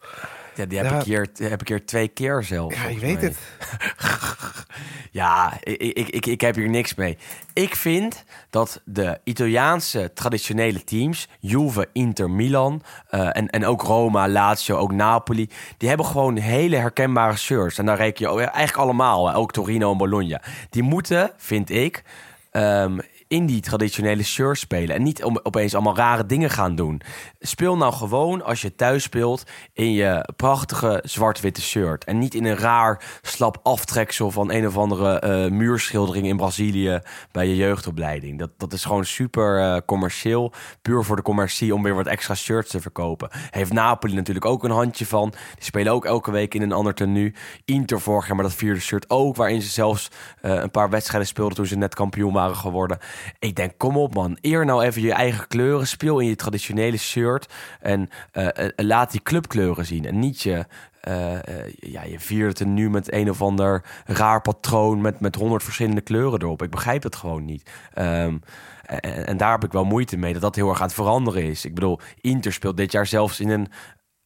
[0.54, 0.98] Ja, die heb, Ja.
[0.98, 2.74] ik hier, heb ik hier twee keer zelf.
[2.74, 3.36] Ja, je volgens weet het.
[5.10, 7.18] Ja, ik, ik, ik, ik heb hier niks mee.
[7.52, 14.28] Ik vind dat de Italiaanse traditionele teams, Juve, Inter, Milan eh, en, en ook Roma,
[14.28, 17.78] Lazio, ook Napoli, die hebben gewoon hele herkenbare shirts.
[17.78, 20.42] En daar reken je eigenlijk allemaal, ook Torino en Bologna.
[20.70, 22.02] Die moeten, vind ik,
[22.50, 22.98] ehm,
[23.32, 24.96] in die traditionele shirt spelen.
[24.96, 27.00] En niet om, opeens allemaal rare dingen gaan doen.
[27.38, 29.42] Speel nou gewoon als je thuis speelt
[29.72, 32.04] in je prachtige zwart-witte shirt.
[32.04, 37.00] En niet in een raar slap aftreksel van een of andere eh, muurschildering in Brazilië
[37.30, 38.38] bij je jeugdopleiding.
[38.38, 40.52] Dat, dat is gewoon super eh, commercieel.
[40.82, 43.28] Puur voor de commercie om weer wat extra shirts te verkopen.
[43.50, 45.30] Heeft Napoli natuurlijk ook een handje van.
[45.54, 47.34] Die spelen ook elke week in een ander tenue.
[47.64, 49.36] Inter vorig jaar maar dat vierde shirt ook.
[49.36, 52.98] Waarin ze zelfs eh, een paar wedstrijden speelden toen ze net kampioen waren geworden.
[53.38, 54.38] Ik denk, kom op man.
[54.40, 55.86] Eer nou even je eigen kleuren.
[55.86, 57.52] Speel in je traditionele shirt.
[57.80, 60.04] En eh, eh, laat die clubkleuren zien.
[60.04, 60.66] En niet je,
[61.00, 65.00] eh, eh, ja, je vierde tenue met een of ander raar patroon.
[65.00, 66.62] Met, met honderd verschillende kleuren erop.
[66.62, 67.70] Ik begrijp het gewoon niet.
[67.94, 68.38] Ehm,
[69.00, 70.32] en, daar heb ik wel moeite mee.
[70.32, 71.64] Dat dat heel erg aan het veranderen is.
[71.64, 73.68] Ik bedoel, Inter speelt dit jaar zelfs in een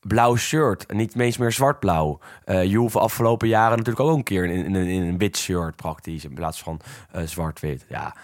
[0.06, 0.92] blauw shirt.
[0.92, 2.18] Niet eens meer zwart-blauw.
[2.44, 6.24] Eh Juve afgelopen jaren natuurlijk ook een keer in, een wit shirt praktisch.
[6.24, 6.80] In plaats van
[7.12, 7.84] eh, zwart-wit.
[7.88, 8.20] Ja, eh,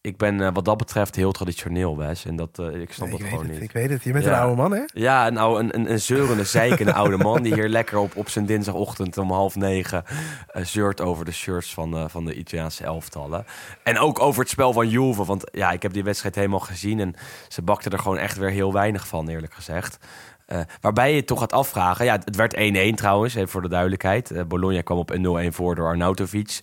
[0.00, 2.24] ik ben eh, wat dat betreft heel traditioneel, Wes.
[2.24, 3.62] En dat, eh, ik snap ik, dat gewoon het, niet.
[3.62, 4.02] ik weet het.
[4.04, 4.30] Je bent Ja.
[4.32, 4.82] een oude man, hè?
[4.86, 7.42] Ja, nou, een, een, een zeurende, zeikende oude man...
[7.42, 10.04] die hier lekker op, op zijn dinsdagochtend om half negen...
[10.46, 13.44] eh, zeurt over de shirts van, eh, van de Italiaanse elftallen.
[13.82, 15.24] En ook over het spel van Juve.
[15.24, 17.00] Want ja, ik heb die wedstrijd helemaal gezien...
[17.00, 17.14] en
[17.48, 19.98] ze bakten er gewoon echt weer heel weinig van, eerlijk gezegd.
[20.46, 22.04] Eh, waarbij je toch gaat afvragen.
[22.04, 24.30] Ja, het werd 1-1 trouwens, even voor de duidelijkheid.
[24.30, 26.60] Eh, Bologna kwam op een 0-1 voor door Arnautovic.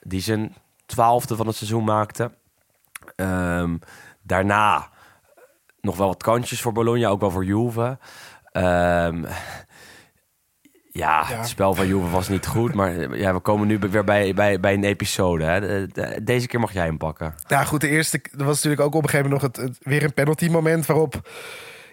[0.00, 0.54] Die zijn
[0.86, 2.30] twaalfde van het seizoen maakte.
[3.16, 3.76] Ehm,
[4.22, 4.88] daarna
[5.80, 7.98] nog wel wat kansjes voor Bologna, ook wel voor Juve.
[8.52, 9.24] Ehm,
[10.90, 12.74] ja, het spel van Juve was niet goed.
[12.74, 15.44] Maar ja, we komen nu weer bij, bij, bij een episode.
[15.44, 15.60] Hè.
[15.60, 17.34] De- de- deze keer mag jij hem pakken.
[17.46, 19.84] Ja, goed, de eerste er was natuurlijk ook op een gegeven moment nog het, het-
[19.86, 21.28] weer een penalty moment waarop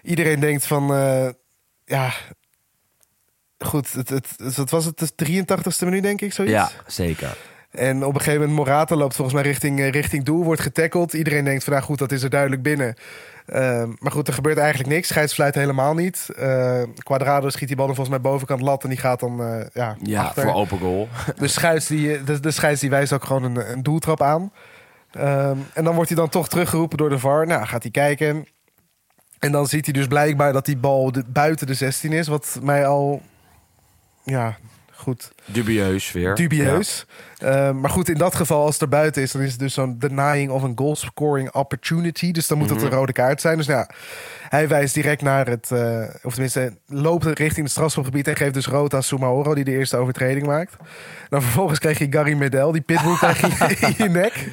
[0.02, 1.28] iedereen denkt van eh,
[1.84, 2.12] ja,
[3.58, 6.54] goed, het, het, het, wat was het de 83ste minuut denk ik zoiets.
[6.54, 7.36] Ja, zeker.
[7.72, 11.12] En op een gegeven moment Morata loopt volgens mij richting, eh, richting doel, wordt getackeld.
[11.12, 12.94] Iedereen denkt van nou goed, dat is er duidelijk binnen.
[13.46, 15.08] Ehm, maar goed, er gebeurt eigenlijk niks.
[15.08, 16.26] Scheids fluit helemaal niet.
[17.02, 19.96] Quadrado schiet die bal dan volgens mij bovenkant lat en die gaat dan eh, ja,
[20.02, 20.42] Ja, achter.
[20.42, 21.08] voor open goal.
[21.36, 24.52] De scheids die, eh, de, de scheids die wijst ook gewoon een, een doeltrap aan.
[25.12, 27.46] Ehm, en dan wordt hij dan toch teruggeroepen door de VAR.
[27.46, 28.46] Nou, gaat hij kijken.
[29.38, 32.28] En dan ziet hij dus blijkbaar dat die bal de, buiten de 16 is.
[32.28, 33.22] Wat mij al,
[34.24, 34.56] ja,
[34.92, 36.34] goed, Dubieus weer.
[36.34, 37.06] dubieus.
[37.42, 39.74] Ehm, maar goed, in dat geval, als het er buiten is, dan is het dus
[39.74, 42.30] zo'n denying of een goal scoring opportunity.
[42.32, 43.56] Dus dan moet het een rode kaart zijn.
[43.56, 43.94] Dus nou, ja,
[44.48, 48.66] hij wijst direct naar het, eh, of tenminste, loopt richting het strafschopgebied en geeft dus
[48.66, 50.76] rood aan Sumaoro, die de eerste overtreding maakt.
[51.28, 54.48] Dan vervolgens kreeg je Gary Medel, die pitbull krijg je in je nek.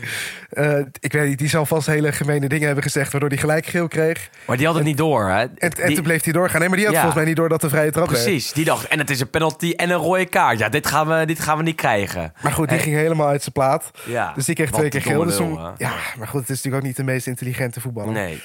[0.50, 3.66] Eh, ik weet niet, die zal vast hele gemene dingen hebben gezegd, waardoor hij gelijk
[3.66, 4.30] geel kreeg.
[4.48, 5.40] Maar die had het niet door, hè?
[5.40, 6.60] En, en Die- toen bleef hij doorgaan.
[6.60, 7.02] Nee, maar die had Ja.
[7.02, 8.24] volgens mij niet door dat de vrije trap werd.
[8.24, 10.60] Precies, die dacht, en het is een penalty en een rode kaart.
[10.60, 12.34] Ja, dit gaan we, dit gaan we niet krijgen.
[12.42, 12.78] Maar goed, die.
[12.80, 13.92] Ging helemaal uit zijn plaat.
[14.06, 15.24] Ja, Dus die kreeg twee keer geel.
[15.24, 15.72] Dus toen- lul, hè?
[15.78, 18.14] ja, maar goed, het is natuurlijk ook niet de meest intelligente voetballer.
[18.14, 18.42] Nee.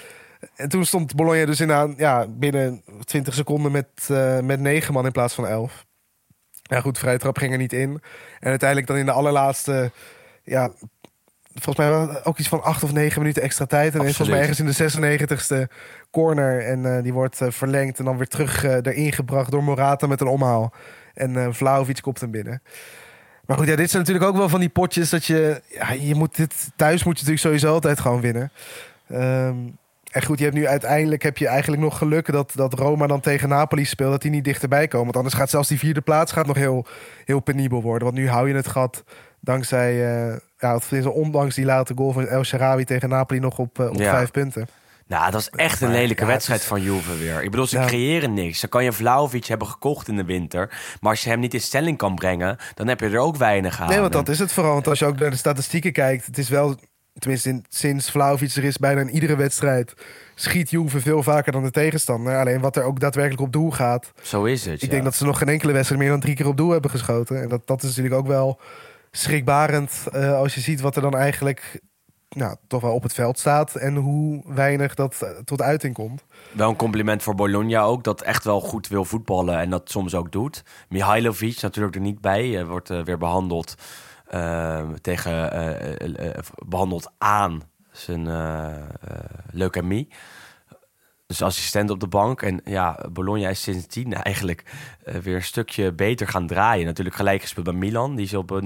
[0.57, 5.07] En toen stond Bologna dus inderdaad ja, binnen 20 seconden met, eh, met negen man
[5.07, 5.85] in plaats van elf.
[6.63, 7.91] Ja goed, vrije trap ging er niet in.
[8.41, 9.91] En uiteindelijk dan in de allerlaatste...
[10.43, 10.71] Ja,
[11.55, 13.95] volgens mij ook iets van acht of negen minuten extra tijd.
[13.95, 15.73] En is volgens mij ergens in de 96e
[16.11, 16.67] corner.
[16.67, 20.21] En eh, die wordt eh, verlengd en dan weer terug erin gebracht door Morata met
[20.21, 20.73] een omhaal.
[21.15, 22.63] En eh Vlaovic kopt hem binnen.
[23.47, 25.63] Maar goed, ja, dit zijn natuurlijk ook wel van die potjes dat je...
[25.69, 28.53] Ja, je moet dit, thuis moet je natuurlijk sowieso altijd gewoon winnen.
[29.09, 29.57] Ehm,
[30.11, 33.21] en goed, je hebt nu uiteindelijk heb je eigenlijk nog geluk dat, dat Roma dan
[33.21, 35.05] tegen Napoli speelt, dat die niet dichterbij komen.
[35.05, 36.87] Want anders gaat zelfs die vierde plaats gaat nog heel,
[37.25, 38.05] heel penibel worden.
[38.05, 39.05] Want nu hou je het gat
[39.41, 40.79] dankzij, eh ja,
[41.09, 44.11] ondanks die late goal van El Sharawi tegen Napoli nog op, eh, op Ja.
[44.11, 44.67] vijf punten.
[45.07, 47.43] Nou, dat is echt een Maar, lelijke ja, wedstrijd is- van Juve weer.
[47.43, 47.87] Ik bedoel, ze Ja.
[47.87, 48.61] creëren niks.
[48.61, 50.69] Dan kan je Vlaovic hebben gekocht in de winter.
[51.01, 53.81] Maar als je hem niet in stelling kan brengen, dan heb je er ook weinig
[53.81, 53.89] aan.
[53.89, 54.73] Nee, want dat is het vooral.
[54.73, 56.77] Want als je ook naar de statistieken kijkt, het is wel,
[57.19, 59.95] tenminste in- sinds Vlaovic er is, bijna in iedere wedstrijd
[60.35, 62.39] schiet Juve veel vaker dan de tegenstander.
[62.39, 64.89] Alleen wat er ook daadwerkelijk op doel gaat, Zo is het, Ik ja.
[64.89, 67.43] denk dat ze nog geen enkele wedstrijd meer dan drie keer op doel hebben geschoten.
[67.43, 68.61] En dat, dat is natuurlijk ook wel
[69.11, 71.81] schrikbarend eh, als je ziet wat er dan eigenlijk
[72.35, 73.75] nou, toch wel op het veld staat.
[73.75, 76.25] En hoe weinig dat eh, tot uiting komt.
[76.53, 80.15] Wel een compliment voor Bologna ook, dat echt wel goed wil voetballen en dat soms
[80.15, 80.63] ook doet.
[80.89, 83.75] Mihailovic natuurlijk er niet bij, eh, wordt eh, weer behandeld
[84.25, 85.53] eh, tegen,
[86.17, 88.29] eh, behandeld aan zijn
[89.51, 90.09] leukemie.
[91.27, 92.43] Dus assistent op de bank.
[92.43, 94.63] En ja, Bologna is sindsdien eigenlijk
[95.05, 96.87] eh, weer een stukje beter gaan draaien.
[96.87, 98.59] Natuurlijk gelijk gespeeld bij Milan, die ze op eh,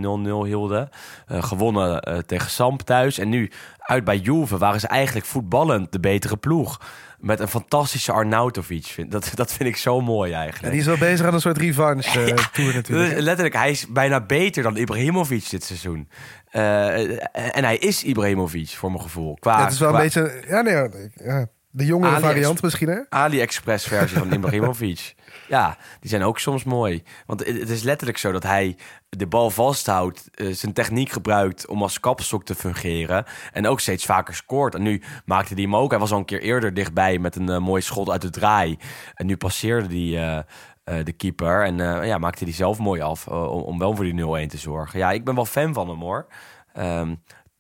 [0.44, 0.88] 0-0 hielden.
[1.27, 3.18] Eh, gewonnen eh, tegen Samp thuis.
[3.18, 6.81] En nu uit bij Juve waren ze eigenlijk voetballend de betere ploeg.
[7.18, 8.85] Met een fantastische Arnautovic.
[8.87, 10.71] Vind- Dat, dat vind ik zo mooi En eigenlijk.
[10.73, 13.14] die is wel bezig aan een soort revanche eh, tour natuurlijk.
[13.14, 16.09] Dus letterlijk, hij is bijna beter dan Ibrahimovic dit seizoen.
[16.49, 19.35] Eh, en hij is Ibrahimovic, voor mijn gevoel.
[19.35, 20.75] Qua, Ja, het is wel een beetje ja, nee,
[21.14, 21.47] ja,
[21.79, 22.88] de jongere AliEx- variant misschien.
[22.88, 23.01] Hè?
[23.09, 25.14] AliExpress versie van Ibrahimovic.
[25.49, 27.03] Ja, die zijn ook soms mooi.
[27.27, 28.77] Want het is letterlijk zo dat hij
[29.09, 33.25] de bal vasthoudt, eh, zijn techniek gebruikt om als kapstok te fungeren.
[33.53, 34.75] En ook steeds vaker scoort.
[34.75, 35.91] En nu maakte hij hem ook.
[35.91, 38.79] Hij was al een keer eerder dichtbij met een eh, mooi schot uit de draai.
[39.14, 40.45] En nu passeerde hij
[40.85, 41.64] eh, de keeper.
[41.64, 44.99] En ja, maakte hij zelf mooi af om, om wel voor die 0-1 te zorgen.
[44.99, 46.27] Ja, ik ben wel fan van hem hoor.
[46.73, 47.14] Ehm,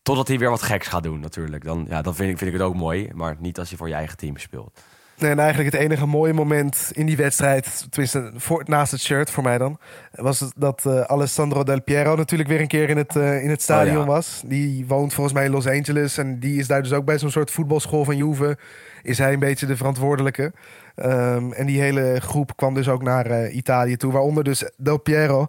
[0.08, 1.64] totdat hij weer wat geks gaat doen natuurlijk.
[1.64, 3.08] Dan, ja, dan vind, ik, vind ik het ook mooi.
[3.14, 4.80] Maar niet als je voor je eigen team speelt.
[5.18, 9.30] Nee, en eigenlijk het enige mooie moment in die wedstrijd, tenminste voor, naast het shirt
[9.30, 9.78] voor mij dan,
[10.12, 13.62] was dat eh, Alessandro Del Piero natuurlijk weer een keer in het, eh, in het
[13.62, 14.08] stadion Oh ja.
[14.08, 14.42] was.
[14.46, 17.30] Die woont volgens mij in Los Angeles en die is daar dus ook bij zo'n
[17.30, 18.58] soort voetbalschool van Juve.
[19.02, 20.52] Is hij een beetje de verantwoordelijke.
[20.94, 24.98] Ehm, en die hele groep kwam dus ook naar eh, Italië toe, waaronder dus Del
[24.98, 25.46] Piero.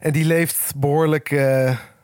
[0.00, 1.30] En die leeft behoorlijk...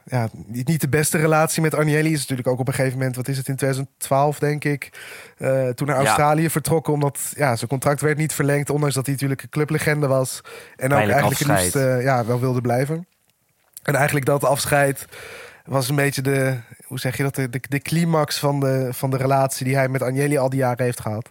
[0.04, 2.12] ja, niet de beste relatie met Agnelli.
[2.12, 4.90] Is natuurlijk ook op een gegeven moment, wat is het, in 2012 denk ik,
[5.38, 6.06] eh, toen naar Ja.
[6.06, 6.92] Australië vertrokken.
[6.92, 10.40] Omdat ja, zijn contract werd niet verlengd, ondanks dat hij natuurlijk een clublegende was.
[10.76, 13.06] En ook eigenlijk het liefst eh, ja, wel wilde blijven.
[13.82, 15.06] En eigenlijk dat afscheid
[15.64, 19.10] was een beetje de, hoe zeg je dat, de, de, de climax van de, van
[19.10, 21.30] de relatie die hij met Agnelli al die jaren heeft gehad.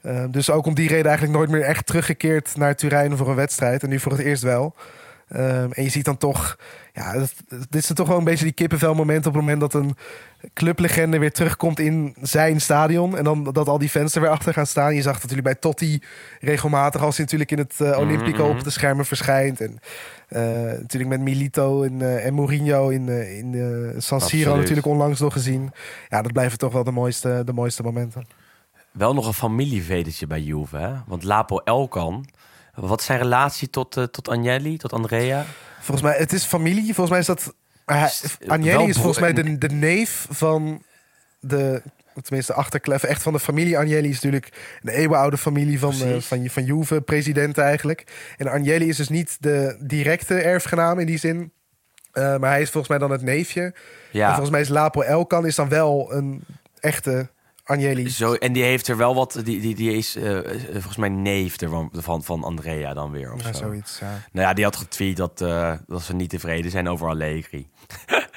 [0.00, 3.34] Eh, dus ook om die reden eigenlijk nooit meer echt teruggekeerd naar Turijn voor een
[3.34, 3.82] wedstrijd.
[3.82, 4.74] En nu voor het eerst wel.
[5.36, 6.58] Um, en je ziet dan toch,
[6.92, 9.74] ja, dat, dit is toch wel een beetje die kippenvel moment op het moment dat
[9.74, 9.96] een
[10.54, 13.16] clublegende weer terugkomt in zijn stadion.
[13.16, 14.94] En dan dat al die fans er weer achter gaan staan.
[14.94, 16.02] Je zag het natuurlijk bij Totti
[16.40, 19.60] regelmatig als hij natuurlijk in het uh, Olympico op de schermen verschijnt.
[19.60, 19.78] En
[20.28, 20.40] uh,
[20.80, 23.52] natuurlijk met Milito en, uh, en Mourinho in, in
[23.98, 24.56] San Siro Absoluut.
[24.56, 25.72] natuurlijk onlangs nog gezien.
[26.08, 28.26] Ja, dat blijven toch wel de mooiste, de mooiste momenten.
[28.92, 30.92] Wel nog een familievedertje bij Juve, hè?
[31.06, 32.26] Want Lapo Elkan...
[32.80, 35.44] Wat is zijn relatie tot, uh, tot Agnelli, tot Andrea?
[35.80, 36.94] Volgens mij, het is familie.
[36.94, 37.54] Volgens mij is dat...
[37.86, 38.04] Uh,
[38.46, 40.82] Agnelli is volgens mij de, de neef van
[41.40, 41.82] de...
[42.22, 43.02] Tenminste, achterklef.
[43.02, 47.00] Echt van de familie Agnelli is natuurlijk een eeuwenoude familie van, uh, van, van Juve,
[47.00, 48.32] president eigenlijk.
[48.36, 51.52] En Agnelli is dus niet de directe erfgenaam in die zin.
[52.12, 53.74] Uh, maar hij is volgens mij dan het neefje.
[54.10, 54.22] Ja.
[54.22, 56.44] En volgens mij is Lapo Elkan is dan wel een
[56.80, 57.30] echte
[57.68, 58.08] Agnelli.
[58.08, 59.40] Zo, en die heeft er wel wat.
[59.44, 60.38] Die, die, die is uh,
[60.72, 63.32] volgens mij neef ervan, van, van Andrea dan weer.
[63.32, 63.58] Of ja, zo.
[63.58, 63.98] zoiets.
[63.98, 64.20] Ja.
[64.32, 67.68] Nou ja, die had getweet dat, uh, dat ze niet tevreden zijn over Allegri.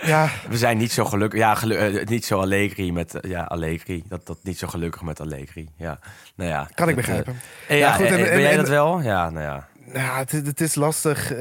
[0.01, 0.29] Ja.
[0.49, 1.39] We zijn niet zo gelukkig.
[1.39, 3.17] Ja, gelu uh, niet zo Allegri met.
[3.21, 4.03] ja, Allegri.
[4.07, 5.69] Dat, dat niet zo gelukkig met Allegri.
[5.77, 5.99] Ja,
[6.36, 6.69] nou ja.
[6.73, 7.39] Kan ik begrijpen.
[7.67, 8.05] ja, ja, goed.
[8.05, 9.01] En, en, ben jij en, dat wel?
[9.01, 9.67] Ja, nou ja.
[9.86, 11.32] Nou, het, het is lastig.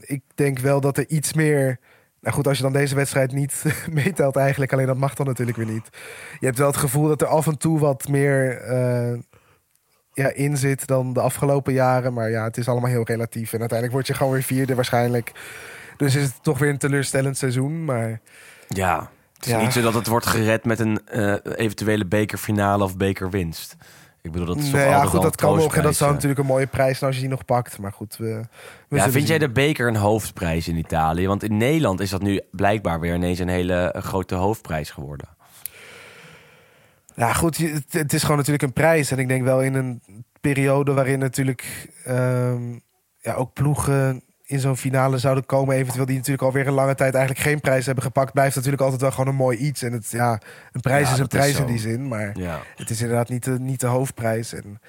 [0.00, 1.78] ik denk wel dat er iets meer.
[2.24, 5.56] Nou goed, als je dan deze wedstrijd niet meetelt eigenlijk, alleen dat mag dan natuurlijk
[5.56, 5.88] weer niet.
[6.40, 9.18] Je hebt wel het gevoel dat er af en toe wat meer uh,
[10.12, 12.12] ja, in zit dan de afgelopen jaren.
[12.12, 13.52] Maar ja, het is allemaal heel relatief.
[13.52, 15.32] En uiteindelijk word je gewoon weer vierde waarschijnlijk.
[15.96, 17.84] Dus is het toch weer een teleurstellend seizoen.
[17.84, 18.20] Maar
[18.68, 19.60] ja, het is ja.
[19.60, 23.76] niet zo dat het wordt gered met een uh, eventuele bekerfinale of bekerwinst.
[24.24, 25.76] Ik bedoel, dat is nee, ja, goed, dat kan nog.
[25.76, 26.14] En dat zou eh.
[26.14, 27.78] natuurlijk een mooie prijs zijn als je die nog pakt.
[27.78, 28.44] Maar goed, we,
[28.88, 31.26] we Ja, vind jij de beker een hoofdprijs in Italië?
[31.26, 35.28] Want in Nederland is dat nu blijkbaar weer ineens een hele eh, grote hoofdprijs geworden.
[37.14, 37.58] Ja, goed,
[37.90, 39.10] het is gewoon natuurlijk een prijs.
[39.10, 40.02] En ik denk wel in een
[40.40, 42.72] periode waarin natuurlijk ehm,
[43.20, 47.14] ja, ook ploegen in zo'n finale zouden komen, eventueel die natuurlijk alweer een lange tijd
[47.14, 49.82] eigenlijk geen prijs hebben gepakt, blijft natuurlijk altijd wel gewoon een mooi iets.
[49.82, 50.40] En het, ja,
[50.72, 52.60] een prijs Ja, is een is prijs in die zin, maar Ja.
[52.76, 54.52] het is inderdaad niet de, niet de hoofdprijs.
[54.52, 54.80] En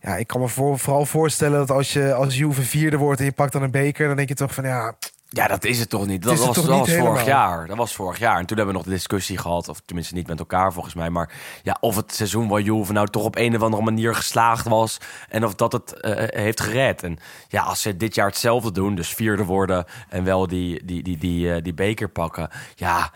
[0.00, 3.26] ja, ik kan me voor, vooral voorstellen dat als je als Juve vierde wordt en
[3.26, 4.94] je pakt dan een beker, dan denk je toch van ja,
[5.28, 6.22] Ja, dat is het toch niet.
[6.22, 7.66] Dat is was, dat was vorig jaar.
[7.66, 8.38] Dat was vorig jaar.
[8.38, 11.10] En toen hebben we nog de discussie gehad, of tenminste niet met elkaar volgens mij,
[11.10, 14.68] maar ja, of het seizoen van Juve nou toch op een of andere manier geslaagd
[14.68, 14.98] was
[15.28, 17.02] en of dat het eh, heeft gered.
[17.02, 17.18] En
[17.48, 21.18] ja, als ze dit jaar hetzelfde doen, dus vierde worden en wel die, die, die,
[21.18, 23.10] die, eh, die beker pakken, ja,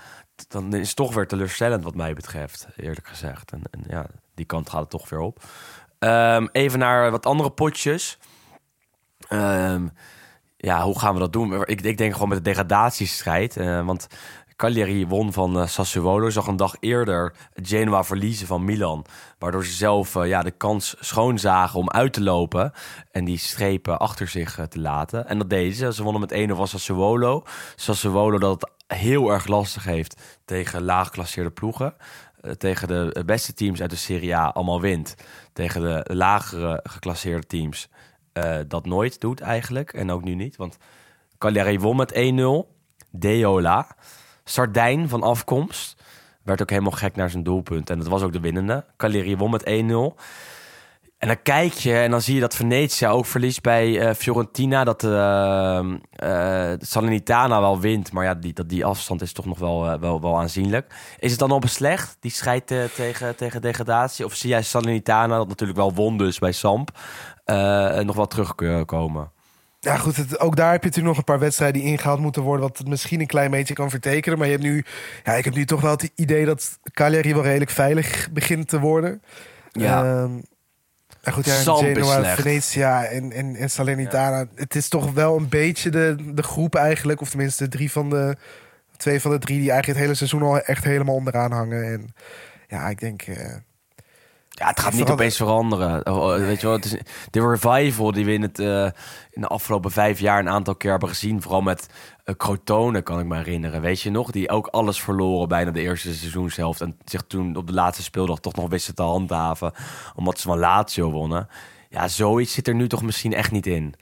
[0.49, 3.53] dan is het toch weer teleurstellend wat mij betreft, eerlijk gezegd.
[3.53, 5.45] En, en ja, die kant gaat het toch weer op.
[5.99, 8.19] Ehm, even naar wat andere potjes.
[9.29, 9.87] Ehm,
[10.63, 11.65] ja, hoe gaan we dat doen?
[11.65, 13.57] Ik, ik denk gewoon met de degradatiestrijd.
[13.57, 14.07] eh, want
[14.57, 16.31] Cagliari won van eh, Sassuolo.
[16.31, 19.05] Zag een dag eerder Genoa verliezen van Milan.
[19.39, 22.73] Waardoor ze zelf eh, ja, de kans schoonzagen om uit te lopen.
[23.11, 25.29] En die strepen achter zich te laten.
[25.29, 25.93] En dat deden ze.
[25.93, 27.43] Ze wonnen met 1-0 van Sassuolo.
[27.77, 31.95] Sassuolo dat heel erg lastig heeft tegen laaggeklasseerde ploegen.
[32.59, 35.15] Tegen de beste teams uit de Serie A allemaal wint.
[35.53, 37.89] Tegen de lagere geclasseerde teams
[38.41, 39.93] eh, dat nooit doet eigenlijk.
[39.93, 40.57] En ook nu niet.
[40.57, 40.77] Want
[41.39, 42.79] Cagliari won met 1-0.
[43.11, 43.97] Deola.
[44.45, 46.03] Sardijn van afkomst.
[46.43, 47.91] Werd ook helemaal gek naar zijn doelpunt.
[47.91, 48.85] En dat was ook de winnende.
[48.97, 50.17] Cagliari won met 1-0.
[51.21, 54.85] En dan kijk je en dan zie je dat Venezia ook verliest bij eh, Fiorentina.
[54.85, 55.79] Dat eh,
[56.11, 58.13] eh, Salernitana wel wint.
[58.13, 60.95] Maar ja, die, dat, die afstand is toch nog wel, wel, wel aanzienlijk.
[61.19, 64.25] Is het dan op een slecht, die eh, tegen, tegen degradatie?
[64.25, 66.91] Of zie jij Salernitana, dat natuurlijk wel won dus bij Samp,
[68.05, 69.31] nog wel terugkomen?
[69.81, 72.43] Ja, goed, het, ook daar heb je natuurlijk nog een paar wedstrijden die ingehaald moeten
[72.43, 74.39] worden, wat het misschien een klein beetje kan vertekenen.
[74.39, 74.85] Maar je hebt nu,
[75.25, 78.79] ja, ik heb nu toch wel het idee dat Cagliari wel redelijk veilig begint te
[78.81, 79.23] worden.
[79.73, 80.29] Ja.
[81.23, 82.25] Ja, goed, ja, Genoa.
[82.25, 84.47] Venezia en, en, en Salernitana.
[84.55, 88.37] Het is toch wel een beetje de, de groep eigenlijk, of tenminste drie van de
[88.97, 91.85] twee van de drie die eigenlijk het hele seizoen al echt helemaal onderaan hangen.
[91.85, 92.15] En
[92.69, 93.23] ja, ik denk.
[93.23, 93.55] eh,
[94.61, 96.07] Ja, het gaat niet opeens veranderen.
[96.07, 96.97] Oh, oh, Weet je wel, het is
[97.31, 98.85] de revival die we in, het, eh,
[99.31, 101.43] in de afgelopen vijf jaar een aantal keer hebben gezien.
[101.43, 101.89] Vooral met
[102.25, 103.81] uh, Crotone, kan ik me herinneren.
[103.81, 104.31] Weet je nog?
[104.31, 106.81] Die ook alles verloren bijna de eerste seizoenshelft.
[106.81, 109.73] En zich toen op de laatste speeldag toch nog wisten te handhaven.
[110.15, 111.49] Omdat ze van Lazio wonnen.
[111.89, 113.95] Ja, zoiets zit er nu toch misschien echt niet in.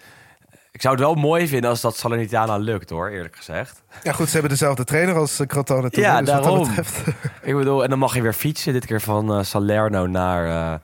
[0.78, 3.82] Ik zou het wel mooi vinden als dat Salernitana lukt, hoor, eerlijk gezegd.
[4.02, 5.90] ja, goed, ze hebben dezelfde trainer als uh, Crotone.
[5.90, 6.58] toen, Ja, dus wat daarom.
[6.58, 7.02] dat betreft.
[7.42, 8.72] Ik bedoel, en dan mag je weer fietsen.
[8.72, 10.78] Dit keer van eh, Salerno naar, eh,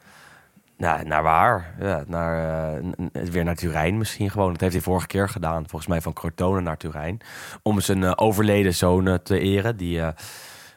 [0.76, 1.74] naar, naar waar?
[1.80, 4.53] Ja, naar, eh, weer naar Turijn misschien gewoon.
[4.53, 5.68] Dat heeft hij vorige keer gedaan.
[5.68, 7.20] Volgens mij van Crotone naar Turijn.
[7.62, 9.76] Om zijn eh, overleden zoon eh, te eren.
[9.76, 10.09] Die eh,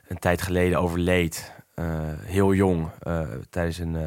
[0.07, 1.51] een tijd geleden overleed.
[1.78, 1.86] Eh,
[2.23, 4.03] heel jong eh, tijdens een, eh,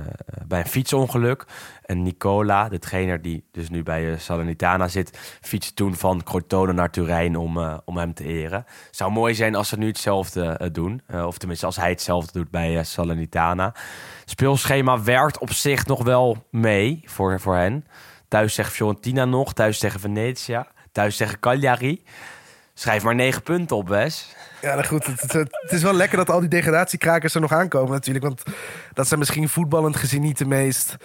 [0.47, 1.45] bij een fietsongeluk.
[1.85, 6.91] En Nicola, de trainer die dus nu bij Salernitana zit, fietst toen van Crotone naar
[6.91, 8.65] Turijn om, om hem te eren.
[8.91, 11.03] Zou mooi zijn als ze nu hetzelfde doen.
[11.27, 13.75] of tenminste als hij hetzelfde doet bij Salernitana.
[14.25, 17.85] Speelschema werkt op zich nog wel mee voor, voor hen.
[18.29, 22.03] Thuis tegen Fiorentina nog, thuis tegen Venetia, thuis tegen Cagliari.
[22.75, 24.35] Schrijf maar negen punten op, Wes.
[24.61, 25.07] Ja, nou goed.
[25.07, 28.25] Het, is wel lekker dat al die degradatiekrakers er nog aankomen natuurlijk.
[28.25, 28.43] Want
[28.93, 30.97] dat zijn misschien voetballend gezien niet de meest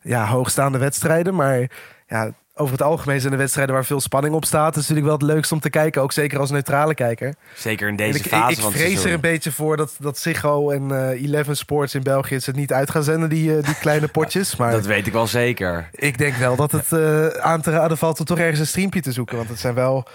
[0.00, 1.34] ja, hoogstaande wedstrijden.
[1.34, 1.70] Maar
[2.06, 4.74] ja, over het algemeen zijn de wedstrijden waar veel spanning op staat.
[4.74, 6.02] Dat is natuurlijk wel het leukste om te kijken.
[6.02, 7.34] Ook zeker als neutrale kijker.
[7.54, 10.70] Zeker in deze ik, fase ik, ik vrees er een beetje voor dat, dat Ziggo
[10.70, 12.34] en uh, Eleven Sports in België...
[12.34, 14.56] het niet uit gaan zenden, die, uh, die kleine potjes.
[14.58, 15.88] Maar dat weet ik wel zeker.
[15.92, 19.00] Ik denk wel dat het uh, aan te raden valt om toch ergens een streampje
[19.00, 19.36] te zoeken.
[19.36, 20.06] Want het zijn wel...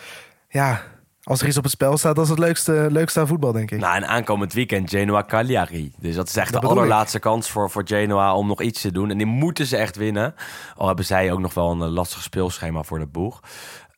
[0.51, 0.81] Ja,
[1.23, 3.71] als er iets op het spel staat, dat is het leukste, leukste aan voetbal, denk
[3.71, 3.79] ik.
[3.79, 5.93] Nou, en aankomend weekend Genoa Cagliari.
[5.99, 9.09] Dus dat is echt de allerlaatste kans voor, voor Genoa om nog iets te doen.
[9.09, 10.35] En die moeten ze echt winnen.
[10.75, 13.39] Al hebben zij ook nog wel een lastig speelschema voor de boeg.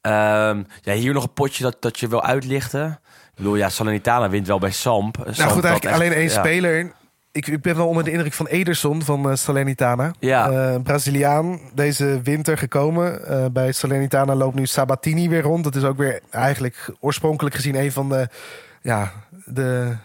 [0.02, 3.00] Um, ja, hier nog een potje dat, dat je wil uitlichten.
[3.30, 5.18] Ik bedoel, ja, Salernitana wint wel bij Samp.
[5.18, 6.92] Nou goed, eigenlijk alleen één speler
[7.32, 10.14] ik, ik, ben wel onder de indruk van Ederson van uh, Salernitana.
[10.20, 10.52] Ja.
[10.52, 13.22] Uh, Braziliaan, deze winter gekomen.
[13.30, 15.64] Uh, bij Salernitana loopt nu Sabatini weer rond.
[15.64, 18.28] Dat is ook weer eigenlijk oorspronkelijk gezien een van de,
[18.82, 19.12] ja,
[19.46, 19.96] de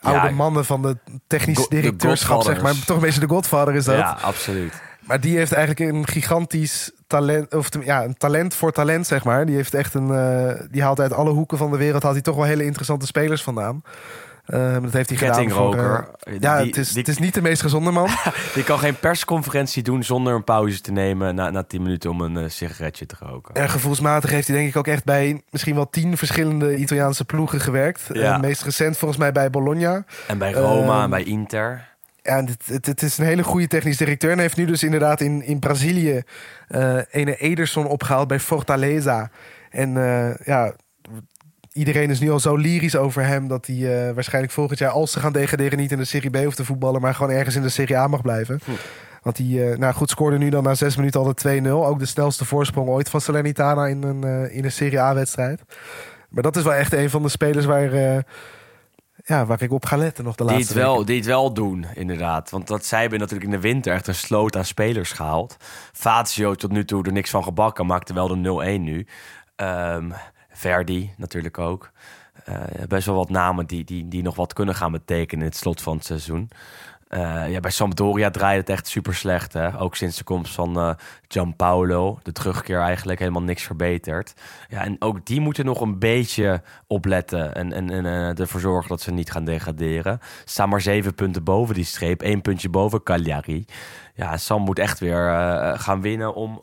[0.00, 2.74] oude mannen van de technische directeurschap, zeg maar.
[2.86, 3.96] Toch een beetje de godvader is dat.
[3.96, 4.82] Ja, absoluut.
[5.00, 9.46] Maar die heeft eigenlijk een gigantisch talent, of ja, een talent voor talent, zeg maar.
[9.46, 10.08] Die heeft echt een,
[10.70, 13.42] die haalt uit alle hoeken van de wereld, haalt hij toch wel hele interessante spelers
[13.42, 13.82] vandaan.
[14.46, 15.76] Uh, dat heeft hij gedaan voor...
[15.76, 18.08] Uh, ja, die, het, is, het is niet de meest gezonde man.
[18.54, 21.34] die kan geen persconferentie doen zonder een pauze te nemen...
[21.34, 23.54] na, na tien minuten om een uh, sigaretje te roken.
[23.54, 25.42] En gevoelsmatig heeft hij denk ik ook echt bij...
[25.50, 28.02] misschien wel tien verschillende Italiaanse ploegen gewerkt.
[28.12, 28.38] Ja.
[28.38, 30.04] meest recent volgens mij bij Bologna.
[30.26, 31.90] En bij Roma en ehm, bij Inter.
[32.22, 34.30] Ja, het, het, het, is een hele goede technisch directeur.
[34.30, 36.22] En heeft nu dus inderdaad in, in Brazilië...
[37.10, 39.30] ene Ederson opgehaald bij Fortaleza...
[39.70, 39.92] En
[40.44, 40.72] ja,
[41.72, 45.12] iedereen is nu al zo lyrisch over hem dat hij uh, waarschijnlijk volgend jaar, als
[45.12, 47.62] ze gaan degraderen, niet in de Serie B hoeft te voetballen, maar gewoon ergens in
[47.62, 48.60] de Serie A mag blijven.
[48.64, 48.70] Hm.
[49.22, 51.68] Want hij, uh, nou goed, scoorde nu dan na zes minuten al de 2-0.
[51.68, 55.62] Ook de snelste voorsprong ooit van Salernitana in een, uh, in een Serie A-wedstrijd.
[56.28, 57.94] Maar dat is wel echt een van de spelers waar,
[59.24, 61.52] ja, waar ik op ga letten nog de die laatste het wel, Die het wel
[61.52, 62.50] doen, inderdaad.
[62.50, 65.56] Want dat zij hebben natuurlijk in de winter echt een sloot aan spelers gehaald.
[65.92, 69.06] Fazio tot nu toe er niks van gebakken, maakte wel de 0-1 nu.
[69.56, 70.12] Um,
[70.52, 71.90] Verdi natuurlijk ook.
[72.48, 72.56] Uh,
[72.88, 75.82] best wel wat namen die, die, die nog wat kunnen gaan betekenen in het slot
[75.82, 76.50] van het seizoen.
[77.08, 79.52] Uh, ja, bij Sampdoria draait het echt super slecht.
[79.52, 79.80] Hè?
[79.80, 80.94] Ook sinds de komst van uh,
[81.28, 82.18] Gianpaolo.
[82.22, 84.34] De terugkeer eigenlijk helemaal niks verbeterd.
[84.68, 87.54] Ja, en ook die moeten nog een beetje opletten.
[87.54, 88.04] En, en, en
[88.36, 90.20] ervoor zorgen dat ze niet gaan degraderen.
[90.44, 92.22] Staan maar zeven punten boven die streep.
[92.22, 93.64] één puntje boven Cagliari.
[94.14, 95.30] Ja, Sam moet echt weer
[95.78, 96.62] gaan winnen om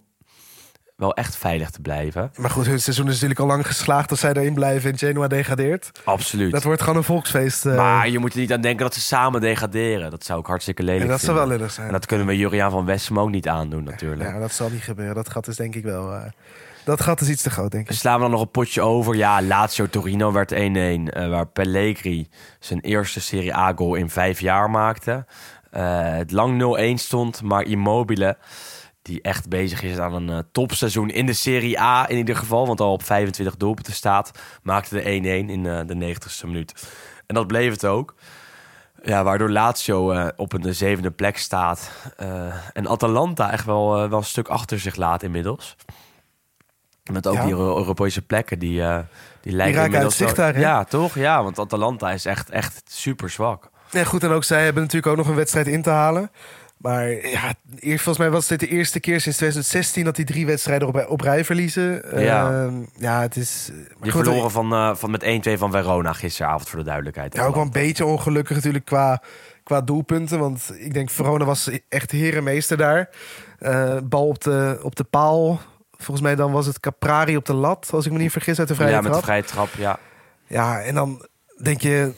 [0.99, 2.31] wel echt veilig te blijven.
[2.35, 5.27] Maar goed, hun seizoen is natuurlijk al lang geslaagd als zij erin blijven en Genoa
[5.27, 5.91] degradeert.
[6.03, 6.51] Absoluut.
[6.51, 7.65] Dat wordt gewoon een volksfeest.
[7.65, 7.75] Uh...
[7.75, 10.11] Maar je moet er niet aan denken dat ze samen degraderen.
[10.11, 11.35] Dat zou ik hartstikke lelijk en dat vinden.
[11.35, 11.87] zou wel lullig zijn.
[11.87, 14.29] En dat kunnen we Juriaan van Wessem ook niet aandoen natuurlijk.
[14.29, 15.15] Ja, dat zal niet gebeuren.
[15.15, 16.13] Dat gat is denk ik wel...
[16.13, 16.21] Uh...
[16.83, 17.95] Dat gat is iets te groot, denk ik.
[17.95, 19.15] Slaan we dan nog een potje over.
[19.15, 20.55] Ja, Lazio Torino werd 1-1.
[20.55, 22.27] Uh, eh, waar Pellegrini
[22.59, 25.25] zijn eerste Serie A-goal in vijf jaar maakte.
[25.71, 28.37] het lang 0-1 stond, maar Immobile
[29.09, 32.67] die echt bezig is aan een uh, topseizoen in de Serie A in ieder geval.
[32.67, 34.31] Want al op 25 doelpunten staat.
[34.63, 36.87] Maakte de 1-1 in uh, de 90ste minuut.
[37.27, 38.15] En dat bleef het ook.
[39.03, 41.91] Ja, waardoor Lazio uh, op een zevende plek staat.
[42.73, 45.75] en Atalanta echt wel, wel een stuk achter zich laat inmiddels.
[47.11, 48.83] Met ook die Europese plekken die,
[49.41, 50.17] die lijken die inmiddels...
[50.17, 51.15] Zicht daar, ja, toch?
[51.15, 53.69] Ja, want Atalanta is echt, echt super zwak.
[53.91, 54.23] Ja, goed.
[54.23, 56.31] En ook zij hebben natuurlijk ook nog een wedstrijd in te halen.
[56.79, 60.87] Maar ja, volgens mij was dit de eerste keer sinds 2016 dat die drie wedstrijden
[60.87, 62.21] op, op rij verliezen.
[62.21, 63.71] Ja, uh, ja het is.
[64.01, 67.35] Je verloren van, uh, van met 1-2 van Verona gisteravond voor de duidelijkheid.
[67.35, 69.21] Ja, ook wel een beetje ongelukkig natuurlijk qua,
[69.63, 70.39] qua doelpunten.
[70.39, 73.09] Want ik denk Verona was echt herenmeester daar.
[73.59, 75.59] Uh, bal op de, op de paal.
[75.91, 78.67] Volgens mij dan was het Caprari op de lat, als ik me niet vergis, uit
[78.67, 79.11] de vrije ja, trap.
[79.11, 79.99] Ja, met de vrije trap, ja.
[80.47, 81.27] Ja, en dan
[81.61, 82.13] denk je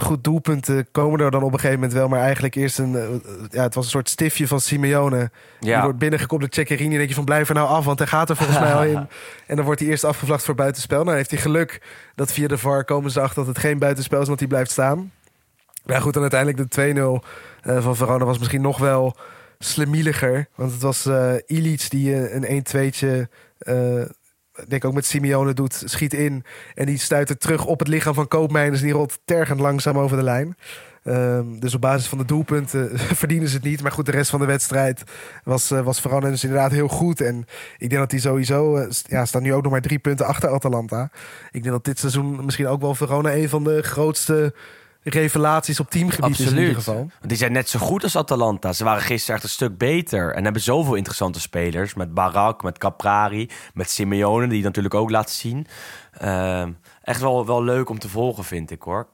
[0.00, 2.08] goed doelpunten komen er dan op een gegeven moment wel.
[2.08, 2.96] Maar eigenlijk eerst een...
[2.96, 3.08] Eh,
[3.50, 5.30] ja, het was een soort stiftje van Simeone.
[5.60, 5.72] Ja.
[5.72, 6.90] Die wordt binnengekomen de Ceccherini.
[6.90, 8.84] En denk je van blijf er nou af, want hij gaat er volgens mij al
[8.84, 9.08] in.
[9.46, 11.04] En dan wordt hij eerst afgevlacht voor buitenspel.
[11.04, 11.82] Nou heeft hij geluk
[12.14, 14.70] dat via de VAR komen ze achter dat het geen buitenspel is, want hij blijft
[14.70, 15.12] staan.
[15.84, 19.16] Maar goed, dan uiteindelijk de 2-0 uh, eh, van Verona was misschien nog wel
[19.58, 20.48] slemieliger.
[20.54, 23.28] Want het was uh, Ilic die een 1-2'tje
[24.68, 26.44] denk ook met Simeone doet, schiet in.
[26.74, 28.80] En die stuit het terug op het lichaam van Koopmeiners.
[28.80, 30.56] Die rolt tergend langzaam over de lijn.
[31.06, 33.82] Ehm, dus op basis van de doelpunten verdienen ze het niet.
[33.82, 35.02] Maar goed, de rest van de wedstrijd
[35.44, 37.20] was, eh, was Verona dus inderdaad heel goed.
[37.20, 37.44] En
[37.78, 38.76] ik denk dat die sowieso...
[38.76, 41.10] eh, ja, staan nu ook nog maar drie punten achter Atalanta.
[41.50, 43.34] Ik denk dat dit seizoen misschien ook wel Verona...
[43.34, 44.54] een van de grootste
[45.14, 47.10] revelaties op teamgebied in ieder geval.
[47.20, 48.72] Die zijn net zo goed als Atalanta.
[48.72, 50.34] Ze waren gisteren echt een stuk beter.
[50.34, 51.94] En hebben zoveel interessante spelers.
[51.94, 55.66] Met Barak, met Caprari, met Simeone, die natuurlijk ook laat zien.
[56.12, 59.06] Ehm, echt wel, wel leuk om te volgen, vind ik hoor.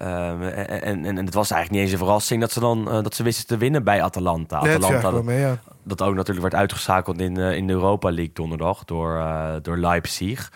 [0.00, 3.02] Ehm, en, en, en het was eigenlijk niet eens een verrassing dat ze, dan, eh,
[3.02, 4.58] dat ze wisten te winnen bij Atalanta.
[4.58, 5.58] Atalanta mee, ja.
[5.82, 9.78] dat ook natuurlijk werd uitgeschakeld in, eh, in de Europa League donderdag door, eh, door
[9.78, 10.52] Leipzig.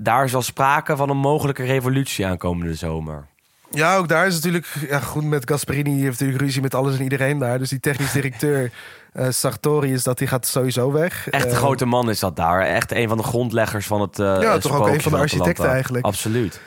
[0.00, 3.26] Daar is wel sprake van een mogelijke revolutie aankomende zomer.
[3.70, 5.94] Ja, ook daar is natuurlijk ja, goed met Gasperini.
[5.94, 7.58] Die heeft natuurlijk ruzie met alles en iedereen daar.
[7.58, 8.72] Dus die technisch directeur
[9.12, 11.30] eh Sartori is dat die gaat sowieso weg.
[11.30, 12.60] Echt een Eh, grote man is dat daar.
[12.60, 14.18] Echt een van de grondleggers van het.
[14.18, 16.04] eh, Ja, toch ook een van de architecten eigenlijk.
[16.04, 16.60] Absoluut.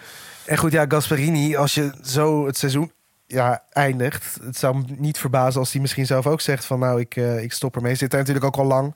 [0.45, 2.91] En goed, ja, Gasperini, als je zo het seizoen
[3.27, 4.37] ja, eindigt.
[4.43, 7.53] Het zou me niet verbazen als hij misschien zelf ook zegt van nou, ik, ik
[7.53, 7.95] stop ermee.
[7.95, 8.85] Zit daar natuurlijk ook al lang.
[8.85, 8.95] En